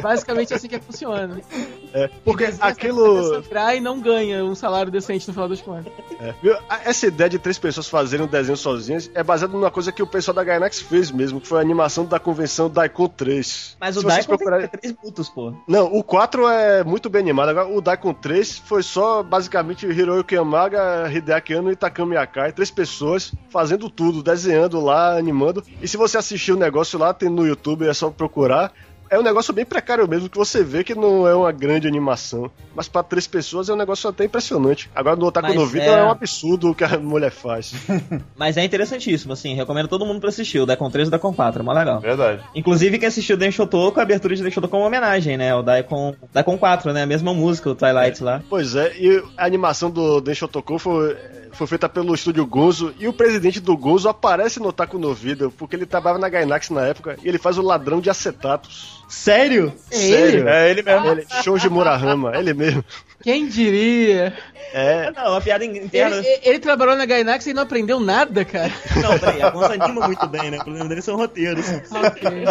[0.00, 1.40] Basicamente é assim que funciona.
[1.92, 3.42] É, porque aquilo.
[3.74, 5.92] e não ganha um salário decente no final das contas.
[6.20, 6.34] É,
[6.84, 10.06] Essa ideia de três pessoas fazerem um desenho sozinhas é baseada numa coisa que o
[10.06, 13.76] pessoal da Gainax fez mesmo, que foi a animação da convenção Daikon 3.
[13.80, 15.52] Mas Se o Daikon procurarem- tem três minutos, pô.
[15.66, 17.48] Não, o 4 é muito bem animado.
[17.50, 22.70] Agora, o Daikon 3 foi só basicamente Hiroyuki Yamaga, Hideaki Anno e Takami Akai, três
[22.70, 25.62] pessoas fazendo tudo, desenhando lá, animando.
[25.80, 28.72] E se você assistir o negócio lá, tem no YouTube, é só procurar.
[29.10, 32.50] É um negócio bem precário mesmo, que você vê que não é uma grande animação.
[32.74, 34.90] Mas pra três pessoas é um negócio até impressionante.
[34.94, 36.02] Agora no Otaku no Vida é- é...
[36.04, 37.72] um absurdo o que a mulher faz.
[38.36, 39.54] Mas é interessantíssimo, assim.
[39.54, 40.58] Recomendo todo mundo pra assistir.
[40.60, 42.00] O Daikon 3 e o Daikon 4, é mó legal.
[42.00, 42.42] Verdade.
[42.54, 45.54] Inclusive, quem assistiu Denshotoku, a abertura de Denshotoku é uma homenagem, né?
[45.54, 47.02] O Daikon, Daikon 4, né?
[47.02, 48.42] A mesma música, o Twilight lá.
[48.48, 51.16] Pois é, e a animação do Den Shotoku foi,
[51.52, 55.50] foi feita pelo estúdio Gonzo, e o presidente do Gonzo aparece no Otaku no Video,
[55.50, 58.97] porque ele trabalhava na Gainax na época, e ele faz o ladrão de acetatos.
[59.08, 59.72] Sério?
[59.90, 60.48] Sério?
[60.48, 61.06] É ele mesmo.
[61.08, 62.84] Ele, Shoji Murahama, ele mesmo.
[63.22, 64.32] Quem diria?
[64.72, 66.16] É, Não, uma piada interna.
[66.16, 68.70] Ele, ele- ele trabalhou na Gainax e não aprendeu nada, cara.
[69.02, 70.58] Não, peraí, a Gonza anima muito bem, né?
[70.58, 71.66] O problema dele são roteiros.
[71.90, 72.44] Ok.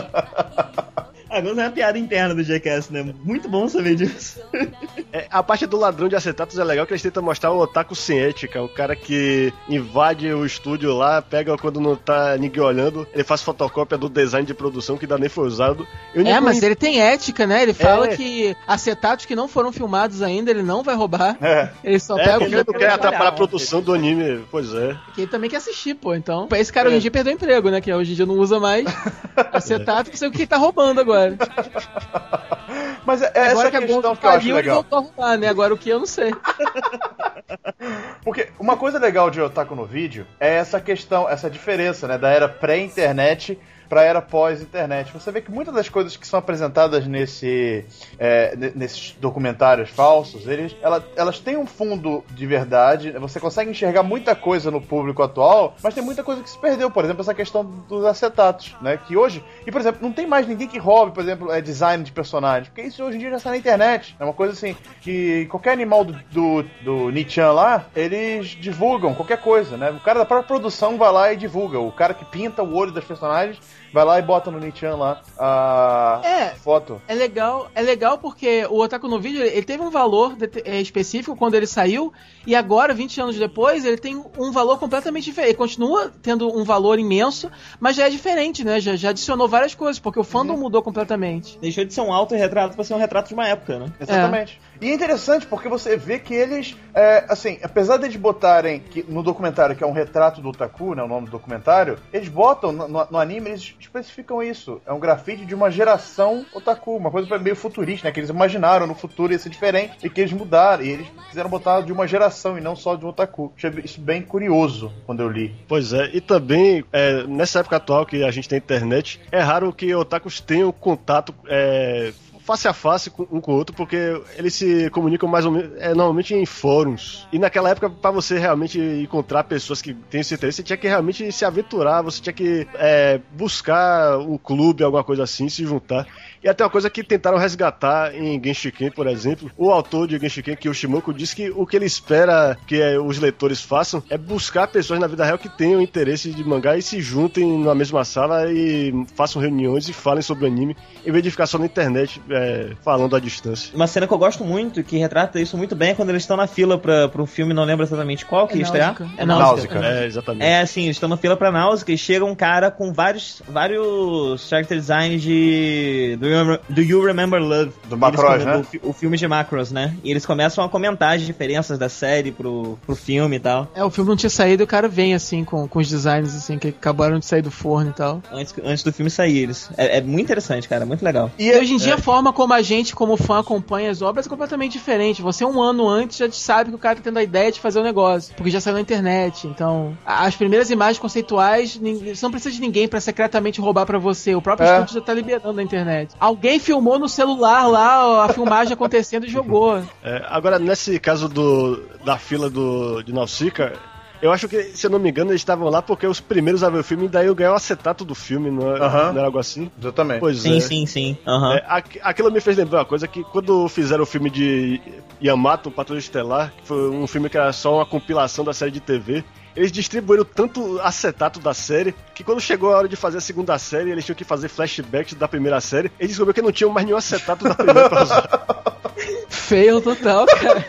[1.37, 3.13] A Gonza é uma piada interna do Jackass, né?
[3.23, 4.39] Muito bom saber disso.
[5.13, 7.93] é, a parte do ladrão de acetatos é legal que eles tentam mostrar o otaku
[7.95, 13.07] sem ética, o cara que invade o estúdio lá, pega quando não tá ninguém olhando,
[13.13, 15.87] ele faz fotocópia do design de produção que ainda nem foi usado.
[16.15, 17.61] E É, mas ele tem ética, né?
[17.61, 18.17] Ele fala É.
[18.17, 21.37] que acetatos que não foram filmados ainda, ele não vai roubar.
[21.39, 21.69] É.
[21.83, 24.73] Ele só É, pega porque o ele não quer atrapalhar a produção do anime, pois
[24.73, 24.97] é.
[25.13, 26.15] que ele também quer assistir, pô.
[26.15, 27.79] Então, esse cara hoje em dia perdeu o emprego, né?
[27.79, 28.85] Que hoje em dia não usa mais
[29.57, 31.37] acetato, que sei o que tá roubando agora.
[33.05, 34.75] Mas é, é agora essa que a questão Gonzo que eu acho legal.
[34.75, 35.47] voltou a roubar, né?
[35.47, 36.33] Agora o que eu não sei.
[38.23, 42.29] Porque uma coisa legal de Otaku no vídeo é essa questão, essa diferença, né, da
[42.29, 45.11] era pré-internet pra era pós-internet.
[45.13, 47.85] Você vê que muitas das coisas que são apresentadas nesse,
[48.19, 53.11] é, ne- nesses documentários falsos, eles, ela- elas têm um fundo de verdade.
[53.11, 56.89] Você consegue enxergar muita coisa no público atual, mas tem muita coisa que se perdeu.
[56.91, 58.97] Por exemplo, essa questão dos acetatos, né?
[59.07, 62.03] Que hoje, e por exemplo, não tem mais ninguém que roube, por exemplo, é, design
[62.03, 64.15] de personagem, porque isso hoje em dia já está na internet.
[64.19, 69.37] É uma coisa assim que qualquer animal do, do, do Nichan lá, eles divulgam qualquer
[69.41, 69.91] coisa, né?
[69.91, 71.79] O cara da própria produção vai lá e divulga.
[71.79, 73.59] O cara que pinta o olho das personagens
[73.93, 76.49] vai lá e bota no Nichan lá a É.
[76.55, 77.01] foto.
[77.07, 80.35] É legal, é legal porque o Otaku no vídeo ele teve um valor
[80.65, 82.11] é, específico quando ele saiu
[82.45, 85.49] e agora, 20 anos depois, ele tem um valor completamente diferente.
[85.51, 88.79] Ele continua tendo um valor imenso, mas já é diferente, né?
[88.79, 91.57] Já, já adicionou várias coisas, porque o fandom mudou completamente.
[91.59, 93.91] Deixou de ser um autorretrato pra ser um retrato de uma época, né?
[93.99, 94.59] Exatamente.
[94.81, 99.23] E é interessante porque você vê que eles, é, assim, apesar deles botarem que, no
[99.23, 102.87] documentário, que é um retrato do Otaku, né, o nome do documentário, eles botam no,
[102.87, 104.81] no- anime, eles especificam isso.
[104.85, 108.11] É um grafite de uma geração otaku, uma coisa meio futurista, né?
[108.11, 110.83] Que eles imaginaram no futuro ia ser diferente e que eles mudaram.
[110.83, 113.51] E eles quiseram botar de uma geração e não só de um otaku.
[113.57, 115.55] Achei isso bem curioso quando eu li.
[115.67, 119.73] Pois é, e também, é, nessa época atual que a gente tem internet, é raro
[119.73, 122.11] que otakus tenham contato é,
[122.47, 125.71] face a face com, um com o outro, porque eles se comunicam mais ou menos,
[125.77, 127.27] é, normalmente em fóruns.
[127.31, 130.87] E naquela época, para você realmente encontrar pessoas que têm esse interesse, você tinha que
[130.87, 136.07] realmente se aventurar, você tinha que é, buscar um clube, alguma coisa assim, se juntar.
[136.43, 139.51] E até uma coisa que tentaram resgatar em Genshiken, por exemplo.
[139.57, 142.79] O autor de Genshiken, que é o Shimoku, disse que o que ele espera que
[142.81, 146.77] é, os leitores façam é buscar pessoas na vida real que tenham interesse de mangá
[146.77, 150.75] e se juntem na mesma sala e façam reuniões e falem sobre o anime,
[151.05, 153.73] em vez de ficar só na internet é, falando à distância.
[153.75, 156.37] Uma cena que eu gosto muito, que retrata isso muito bem, é quando eles estão
[156.37, 158.95] na fila pra, pra um filme, não lembro exatamente qual, que É estrear.
[158.97, 159.21] Náusica.
[159.21, 159.79] É Náusica.
[159.79, 160.45] É, exatamente.
[160.45, 164.47] É assim, eles estão na fila pra Náusica e chega um cara com vários, vários
[164.47, 167.71] character designs de do you, do you Remember Love.
[167.89, 168.57] Do Macross, né?
[168.57, 169.95] do fi- o filme de Macross, né?
[170.03, 173.67] E eles começam a comentar as diferenças da série pro, pro filme e tal.
[173.75, 176.35] É, o filme não tinha saído e o cara vem assim com, com os designs
[176.35, 178.21] assim que acabaram de sair do forno e tal.
[178.31, 179.37] Antes, antes do filme sair.
[179.39, 180.85] Eles, é, é muito interessante, cara.
[180.85, 181.31] Muito legal.
[181.37, 184.29] E hoje em dia a forma como a gente, como fã, acompanha as obras é
[184.29, 185.21] completamente diferente.
[185.21, 187.79] Você um ano antes já sabe que o cara tá tendo a ideia de fazer
[187.79, 189.47] o negócio, porque já saiu na internet.
[189.47, 194.35] Então, as primeiras imagens conceituais, você não precisa de ninguém pra secretamente roubar pra você.
[194.35, 194.73] O próprio É.
[194.73, 196.11] estúdio já tá liberando na internet.
[196.19, 199.77] Alguém filmou no celular lá a filmagem acontecendo e jogou.
[200.03, 203.73] É, agora, nesse caso do, da fila do, de Nausicaa,
[204.19, 206.71] eu acho que, se eu não me engano, eles estavam lá porque os primeiros a
[206.71, 209.25] ver o filme e daí eu ganhei o acetato do filme, não, é- não era
[209.25, 209.69] algo assim?
[209.79, 210.19] Exatamente.
[210.19, 210.59] Pois Sim, é.
[210.59, 211.17] sim, sim.
[211.27, 211.53] Aham.
[211.53, 214.81] É, aqu- aquilo me fez lembrar uma coisa que quando fizeram o filme de
[215.23, 218.79] Yamato, Patrulha Estelar, que foi um filme que era só uma compilação da série de
[218.79, 219.23] TV,
[219.57, 223.57] eles distribuíram tanto acetato da série que quando chegou a hora de fazer a segunda
[223.57, 226.85] série, eles tinham que fazer flashbacks da primeira série, eles descobriram que não tinham mais
[226.85, 228.45] nenhum acetato da primeira pra usar.
[229.27, 230.63] Fail total, cara.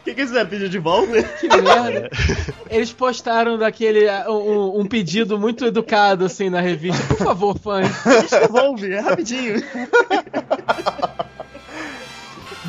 [0.00, 1.22] O que, que você pediu de volta?
[1.22, 2.10] Que merda.
[2.70, 7.02] Eles postaram daquele um, um pedido muito educado assim na revista.
[7.14, 7.86] Por favor, fãs.
[8.30, 9.62] Devolve, é rapidinho.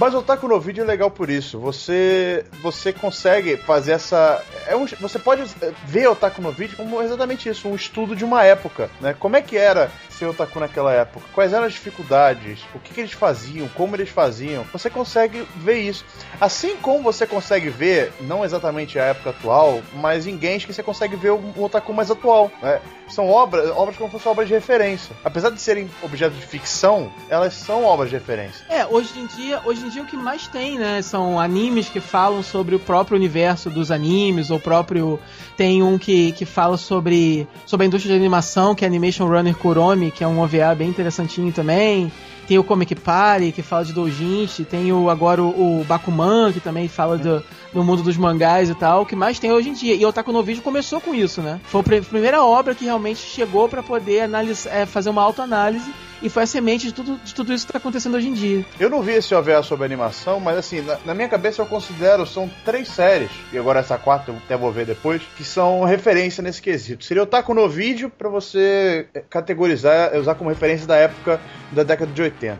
[0.03, 1.57] Mas o Otaku no vídeo é legal por isso.
[1.59, 4.43] Você você consegue fazer essa.
[4.67, 5.43] É um, você pode
[5.85, 8.89] ver o Otaku no vídeo como exatamente isso, um estudo de uma época.
[8.99, 9.15] Né?
[9.17, 11.25] Como é que era ser otaku naquela época?
[11.33, 12.61] Quais eram as dificuldades?
[12.73, 13.67] O que, que eles faziam?
[13.69, 14.63] Como eles faziam?
[14.71, 16.05] Você consegue ver isso.
[16.39, 20.83] Assim como você consegue ver, não exatamente a época atual, mas em games que você
[20.83, 22.51] consegue ver um otaku mais atual.
[22.61, 22.79] Né?
[23.07, 25.15] São obras, obras como se fossem obras de referência.
[25.23, 28.65] Apesar de serem objetos de ficção, elas são obras de referência.
[28.69, 31.99] É, hoje em dia, hoje em dia o que mais tem, né, são animes que
[31.99, 35.19] falam sobre o próprio universo dos animes, ou próprio
[35.57, 39.55] tem um que, que fala sobre sobre a indústria de animação, que é Animation Runner
[39.55, 42.11] Kuromi, que é um OVA bem interessantinho também.
[42.47, 46.59] Tem o Comic Party, que fala de doujinshi, tem o agora o, o Bakuman, que
[46.59, 47.41] também fala do,
[47.71, 49.95] do mundo dos mangás e tal, o que mais tem hoje em dia.
[49.95, 51.61] E o Otaku no Vídeo começou com isso, né?
[51.63, 54.29] Foi a pri- primeira obra que realmente chegou pra poder
[54.69, 55.89] é, fazer uma autoanálise
[56.23, 58.65] e foi a semente de tudo, de tudo isso que tá acontecendo hoje em dia.
[58.79, 62.25] Eu não vi esse OVA sobre animação, mas assim, na, na minha cabeça eu considero,
[62.25, 66.41] são três séries, e agora essa quarta eu até vou ver depois, que são referência
[66.41, 67.03] nesse quesito.
[67.03, 71.41] Seria o Taco no vídeo pra você eh, categorizar, eh, usar como referência da época
[71.71, 72.59] da década de 80.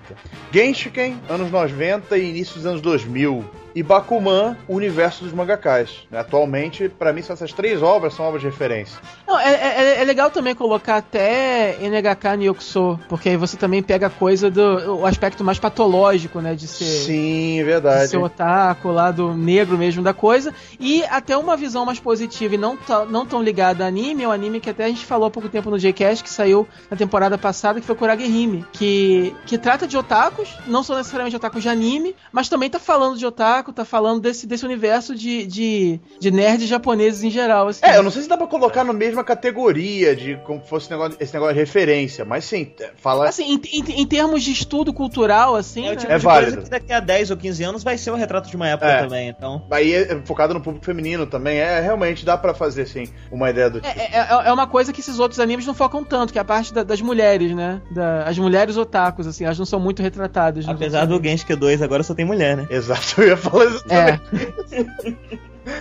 [0.52, 3.63] Genshiken, anos 90 e início dos anos 2000.
[3.76, 6.06] E Bakuman, o universo dos mangakás.
[6.12, 6.20] né?
[6.20, 9.00] Atualmente, pra mim, essas três obras são obras de referência.
[9.28, 14.08] Não, é, é- é legal também colocar até NHK Nyokuso, porque aí você também pega
[14.08, 18.10] a coisa do o aspecto mais patológico, né, de ser Sim, de verdade.
[18.10, 22.78] ser otaku, lado negro mesmo da coisa, e até uma visão mais positiva e não,
[22.78, 25.32] tão- não tão ligada a anime, é um anime que até a gente falou há
[25.32, 29.88] pouco tempo no Jcast, que saiu na temporada passada, que foi Kuragehime, que, que trata
[29.88, 33.26] de otakus, não são necessariamente otakus de anime, mas também tá falando de
[33.64, 37.68] otaku, tá falando desse, desse universo de, de, de nerds japoneses em geral.
[37.70, 37.80] Assim.
[37.86, 40.92] É, eu não sei se dá pra colocar na mesma categoria de como fosse esse
[40.92, 43.28] negócio, esse negócio de referência, mas sim, é, fala.
[43.30, 45.96] Assim, em, em- em termos de estudo cultural, assim, É o né?
[45.98, 46.62] tipo É de coisa válido.
[46.64, 49.02] que daqui a 10 ou 15 anos vai ser um retrato de uma época É.
[49.04, 49.66] também, então.
[49.72, 51.58] Aí é focado no público feminino também.
[51.60, 54.00] É, realmente dá pra fazer, assim, uma ideia do tipo.
[54.00, 56.46] É, é, é uma coisa que esses outros animes não focam tanto, que é a
[56.46, 57.82] parte da- das mulheres, né?
[57.92, 60.66] Da- as mulheres otakus, assim, elas não são muito retratadas.
[60.66, 62.68] nos Apesar do Genshin 2 agora só tem mulher, né?
[62.70, 64.20] Exato, eu ia falar isso É.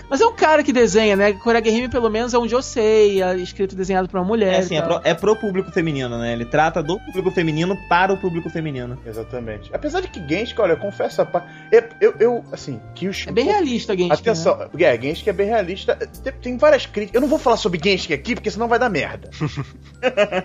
[0.09, 1.33] Mas é um cara que desenha, né?
[1.33, 4.53] Koragehime, pelo menos, é um Josei, é escrito e desenhado pra uma mulher.
[4.53, 6.33] É assim, é pro, é pro público feminino, né?
[6.33, 8.97] Ele trata do público feminino para o público feminino.
[9.05, 9.69] Exatamente.
[9.73, 13.25] Apesar de que Genshin, olha, eu confesso, a pa- eu, eu, eu, assim, que os.
[13.27, 14.13] É bem realista, Genshin.
[14.13, 14.67] Atenção, né?
[14.79, 15.95] é, Genshin é bem realista.
[16.23, 17.15] Tem, tem várias críticas.
[17.15, 19.29] Eu não vou falar sobre Genshin aqui, porque senão vai dar merda.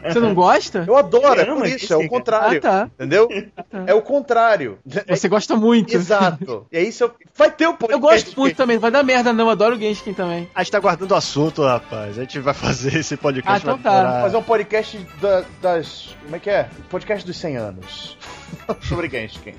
[0.08, 0.84] Você não gosta?
[0.86, 2.08] Eu adoro, é Caramba, por isso, é o cara.
[2.10, 2.58] contrário.
[2.58, 2.90] Ah, tá.
[2.94, 3.28] Entendeu?
[3.70, 3.84] tá.
[3.86, 4.78] É o contrário.
[5.08, 5.94] Você gosta muito.
[5.94, 6.66] Exato.
[6.70, 7.10] E aí, se eu...
[7.36, 8.00] vai ter o Eu podcast.
[8.00, 10.48] gosto muito também, vai dar merda não, eu adoro o Genshin também.
[10.54, 12.18] A gente tá guardando o assunto, rapaz.
[12.18, 13.66] A gente vai fazer esse podcast.
[13.68, 14.20] Ah, então tá.
[14.22, 16.14] Fazer um podcast da- das.
[16.24, 16.68] Como é que é?
[16.90, 18.16] Podcast dos 100 anos.
[18.82, 19.54] Sobre Genshin.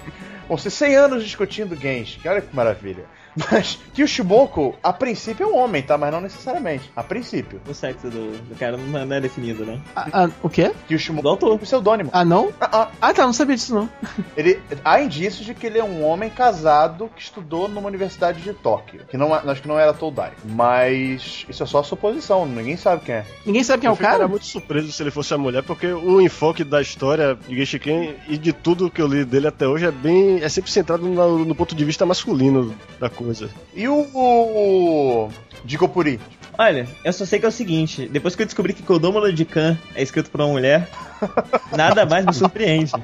[0.48, 2.20] Vão ser 100 anos discutindo Genshin.
[2.28, 3.06] Olha que maravilha.
[3.52, 5.98] Mas que o Shimoko, a princípio, é um homem, tá?
[5.98, 6.92] Mas não necessariamente.
[6.96, 7.62] A princípio.
[7.68, 9.80] O sexo do, do cara não não é definido, né?
[9.96, 10.72] Ah, ah, o quê?
[10.88, 11.52] Que o Shimoko Do autor.
[11.52, 12.10] é um pseudônimo.
[12.14, 12.52] Ah, não?
[12.60, 12.92] Ah, ah.
[13.02, 13.90] Ah, tá, não sabia disso não.
[14.36, 18.54] Ele, há indícios de que ele é um homem casado que estudou numa universidade de
[18.54, 19.02] Tóquio.
[19.10, 20.32] Que não, acho que não era Todai.
[20.44, 23.26] Mas isso é só suposição, ninguém sabe quem é.
[23.46, 24.14] Ninguém sabe quem é eu o cara?
[24.14, 28.16] ficaria muito surpreso se ele fosse a mulher, porque o enfoque da história de Genshiken
[28.28, 30.42] e de tudo que eu li dele até hoje é bem.
[30.42, 33.29] é sempre centrado no, no ponto de vista masculino da coisa.
[33.74, 34.08] E o.
[34.14, 35.30] o
[35.64, 36.20] Digopuri?
[36.58, 39.46] Olha, eu só sei que é o seguinte: depois que eu descobri que Kodomo de
[39.46, 40.90] Khan é escrito por uma mulher,
[41.76, 42.92] nada mais me surpreende.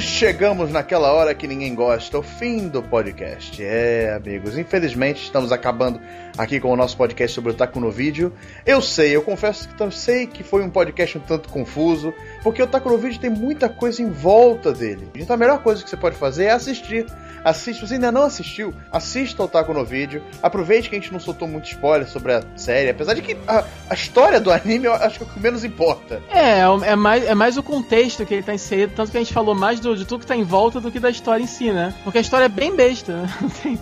[0.00, 3.62] Chegamos naquela hora que ninguém gosta, o fim do podcast.
[3.62, 6.00] É, amigos, infelizmente estamos acabando
[6.36, 8.32] aqui com o nosso podcast sobre o Taco no Vídeo.
[8.66, 12.12] Eu sei, eu confesso que tam- sei que foi um podcast um tanto confuso,
[12.42, 15.08] porque o Taco no Vídeo tem muita coisa em volta dele.
[15.14, 17.06] Então a melhor coisa que você pode fazer é assistir.
[17.44, 20.22] Assiste, se você ainda não assistiu, assista ao Taco no Vídeo.
[20.42, 23.64] Aproveite que a gente não soltou muito spoiler sobre a série, apesar de que a,
[23.90, 26.22] a história do anime eu acho que é o que menos importa.
[26.30, 26.60] É,
[26.90, 29.54] é mais, é mais o contexto que ele tá inserido, tanto que a gente falou
[29.54, 31.94] mais do, de tudo que tá em volta do que da história em si, né?
[32.02, 33.28] Porque a história é bem besta, né?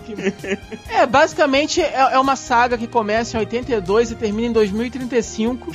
[0.05, 0.59] Que-
[0.93, 5.71] É, basicamente é, é uma saga que começa em 82 e termina em 2035.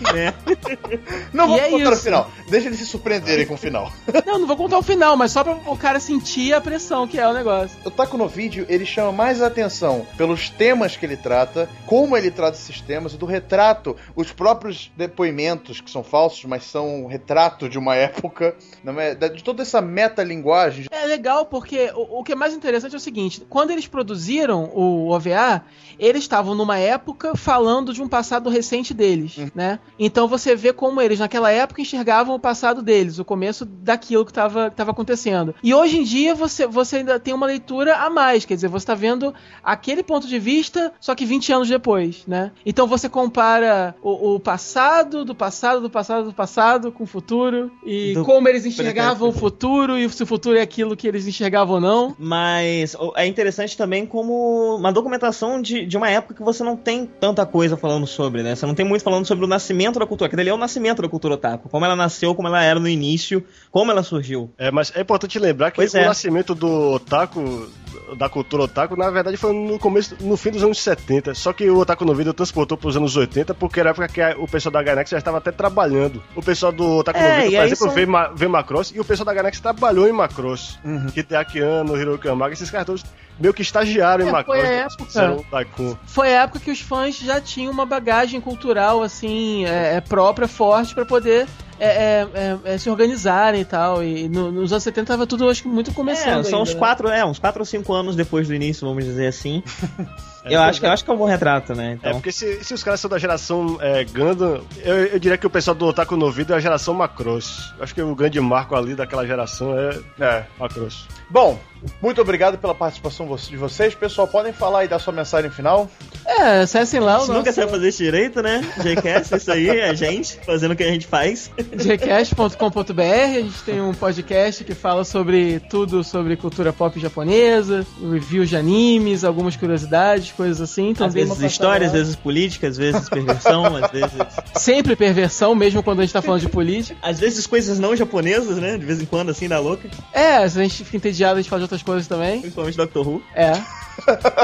[1.32, 2.02] Não E vamos é contar o isso.
[2.02, 2.30] final.
[2.48, 3.92] Deixa eles se surpreenderem com o final.
[4.26, 7.18] Não, não vou contar o final, mas só pra o cara sentir a pressão que
[7.18, 7.76] é o negócio.
[7.84, 12.30] O Taco no Vídeo, ele chama mais atenção pelos temas que ele trata, como ele
[12.30, 17.06] trata esses temas, e do retrato, os próprios depoimentos, que são falsos, mas são um
[17.06, 19.14] retrato de uma época, não é?
[19.14, 20.86] De toda essa metalinguagem.
[20.90, 24.64] É legal porque o, o que é mais interessante é o seguinte: quando eles produziram
[24.74, 25.62] o OVA,
[25.98, 29.78] eles estavam numa época falando de um passado recente deles, né?
[29.98, 34.30] Então você vê como eles naquela época enxergavam o passado deles, o começo daquilo que
[34.30, 35.54] estava acontecendo.
[35.62, 38.84] E hoje em dia você, você ainda tem uma leitura a mais, quer dizer, você
[38.84, 42.50] está vendo aquele ponto de vista, só que 20 anos depois, né?
[42.64, 47.70] Então você compara o, o passado, do passado, do passado, do passado com o futuro
[47.84, 51.26] e Do como eles enxergavam o futuro e se o futuro é aquilo que eles
[51.26, 52.16] enxergavam ou não.
[52.18, 57.06] Mas é interessante também como uma documentação de, de uma época que você não tem
[57.06, 58.54] tanta coisa falando sobre, né?
[58.54, 60.26] Você não tem muito falando sobre o nascimento da cultura.
[60.26, 61.68] Aquele ali é o nascimento da cultura otaku.
[61.68, 64.52] Como ela nasceu, como ela era no início, como ela surgiu.
[64.58, 66.04] É, mas é importante lembrar que Pois o é.
[66.04, 67.68] nascimento do otaku,
[68.16, 71.34] da cultura otaku, na verdade foi no começo, no fim dos anos 70.
[71.34, 74.08] Só que o otaku no vídeo transportou para os anos 80, porque era a época
[74.08, 76.22] que a- o pessoal da Gainax já estava até trabalhando.
[76.34, 79.00] O pessoal do otaku É, no vídeo, por exemplo, são- veio, Ma veio Macross, e
[79.00, 80.78] o pessoal da Gainax trabalhou em Macross.
[80.84, 81.06] Uhum.
[81.14, 83.04] Hideaki Anno, Hiroki Yamaga, esses caras todos
[83.38, 84.58] meio que estagiaram É, em Macross.
[84.60, 85.98] foi a depois época.
[86.06, 90.46] Foi a época que os fãs já tinham uma bagagem cultural assim é, é, própria,
[90.48, 91.46] forte pra poder
[91.80, 94.04] é, é, é, é, se organizarem e tal.
[94.04, 96.40] E no- nos anos 70 tava tudo, acho que muito começando.
[96.40, 96.78] É, são ainda, uns né?
[96.78, 99.62] quatro, é, uns quatro ou cinco anos depois do início, vamos dizer assim.
[100.44, 101.90] É, eu, acho que, eu acho que é um bom retrato, né?
[101.90, 105.36] É, Então, porque se, se os caras são da geração é, Gundam, eu, eu diria
[105.36, 107.72] que o pessoal do Otaku no vídeo é a geração Macross.
[107.80, 110.44] Acho que o grande marco ali daquela geração é É.
[110.58, 111.06] Macross.
[111.28, 111.58] Bom,
[112.02, 113.94] muito obrigado pela participação de vocês.
[113.94, 115.88] Pessoal, podem falar e dar sua mensagem final?
[116.26, 118.60] É, acessem lá o gente nunca nosso sabe fazer isso direito, né?
[118.78, 121.50] JCast, isso aí, é a gente fazendo o que a gente faz.
[121.76, 123.02] gcast.com.br.
[123.02, 128.56] A gente tem um podcast que fala sobre tudo sobre cultura pop japonesa, reviews de
[128.56, 130.90] animes, algumas curiosidades, coisas assim.
[130.90, 134.10] Então Às vezes história, às vezes política, às vezes perversão, às vezes.
[134.56, 136.98] Sempre perversão, mesmo quando a gente tá falando de política.
[137.02, 138.76] Às vezes coisas não japonesas, né?
[138.76, 139.88] De vez em quando, assim, da louca.
[140.12, 142.40] É, se a gente fica entediado, a gente fala de outras coisas também.
[142.40, 143.22] Principalmente Doctor Who.
[143.34, 143.52] É.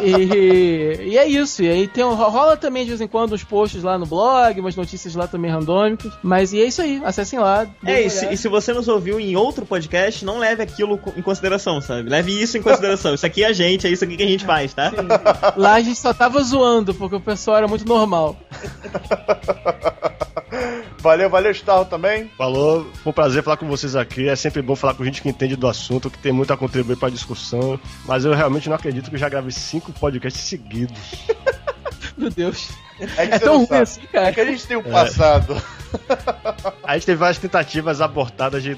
[0.03, 1.63] E, e é isso.
[1.63, 4.77] E aí tem, rola também de vez em quando uns posts lá no blog, umas
[4.77, 6.13] notícias lá também randômicas.
[6.23, 7.67] Mas e é isso aí, acessem lá.
[7.85, 11.23] É, e se, e se você nos ouviu em outro podcast, não leve aquilo em
[11.23, 12.09] consideração, sabe?
[12.09, 13.15] Leve isso em consideração.
[13.15, 14.91] isso aqui é a gente, é isso aqui que a gente faz, tá?
[14.91, 14.97] Sim.
[15.57, 18.37] Lá a gente só tava zoando, porque o pessoal era muito normal.
[20.99, 22.31] Valeu, valeu, Starro também.
[22.37, 24.29] Falou, foi um prazer falar com vocês aqui.
[24.29, 26.97] É sempre bom falar com gente que entende do assunto, que tem muito a contribuir
[26.97, 27.79] pra discussão.
[28.05, 30.99] Mas eu realmente não acredito que eu já gravei cinco podcasts seguidos.
[32.17, 32.71] Meu Deus.
[32.99, 34.29] É, que É tão ruim assim, cara.
[34.29, 35.63] É que a gente tem um passado.
[36.83, 38.75] A gente teve várias tentativas abortadas de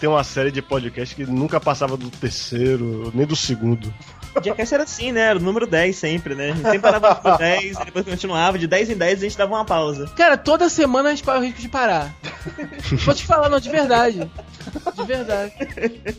[0.00, 3.92] ter uma série de podcasts que nunca passava do terceiro, nem do segundo.
[4.34, 5.20] O Jackass era assim, né?
[5.22, 6.50] Era o número 10 sempre, né?
[6.50, 8.58] A gente sempre parava no 10, e depois continuava.
[8.58, 10.10] De 10 em 10 a gente dava uma pausa.
[10.16, 12.14] Cara, toda semana a gente corre o risco de parar.
[13.04, 14.30] Vou te falar, não, de verdade.
[14.98, 15.52] De verdade.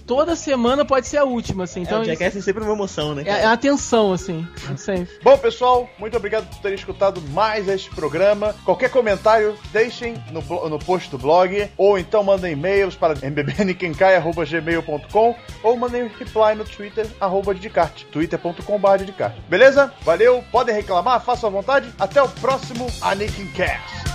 [0.05, 1.81] Toda semana pode ser a última, assim.
[1.81, 3.23] Então, é, o Jackass é sempre uma emoção, né?
[3.25, 4.47] é, é a tensão, assim.
[4.77, 5.19] Sempre.
[5.21, 8.55] Bom, pessoal, muito obrigado por terem escutado mais este programa.
[8.63, 15.77] Qualquer comentário, deixem no, no post do blog, ou então mandem e-mails para mbbnkenkai.gmail.com ou
[15.77, 19.23] mandem reply no Twitter, arroba Didicart, twitter.com.br.
[19.47, 19.93] Beleza?
[20.01, 21.93] Valeu, podem reclamar, façam à vontade.
[21.99, 24.08] Até o próximo Anakin Cast.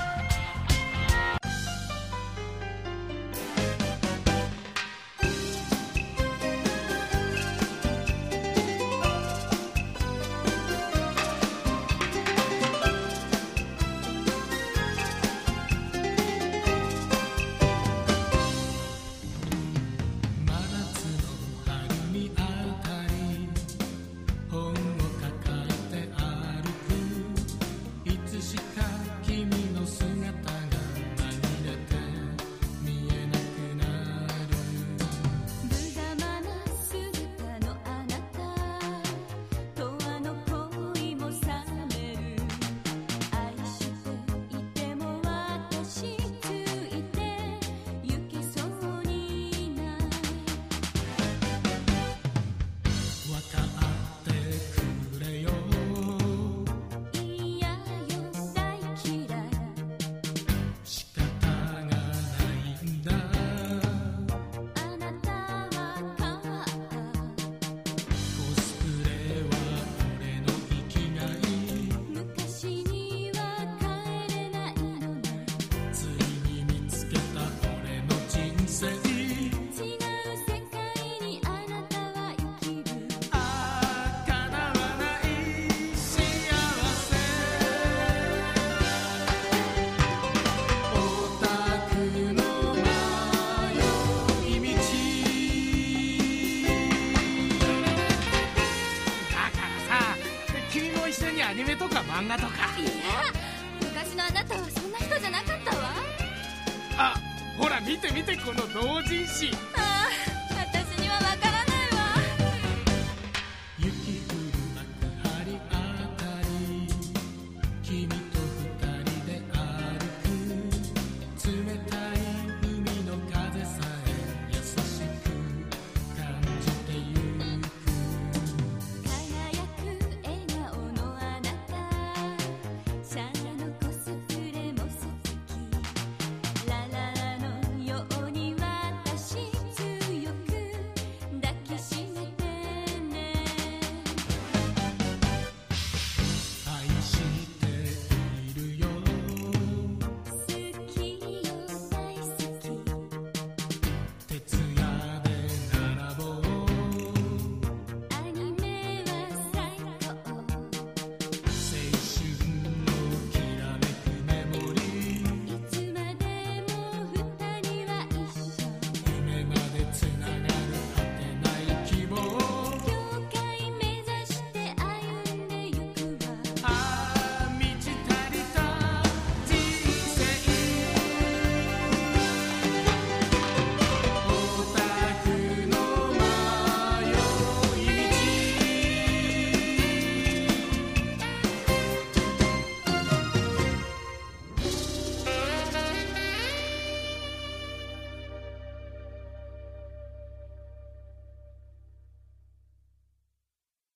[108.15, 109.51] 見てこの同人誌。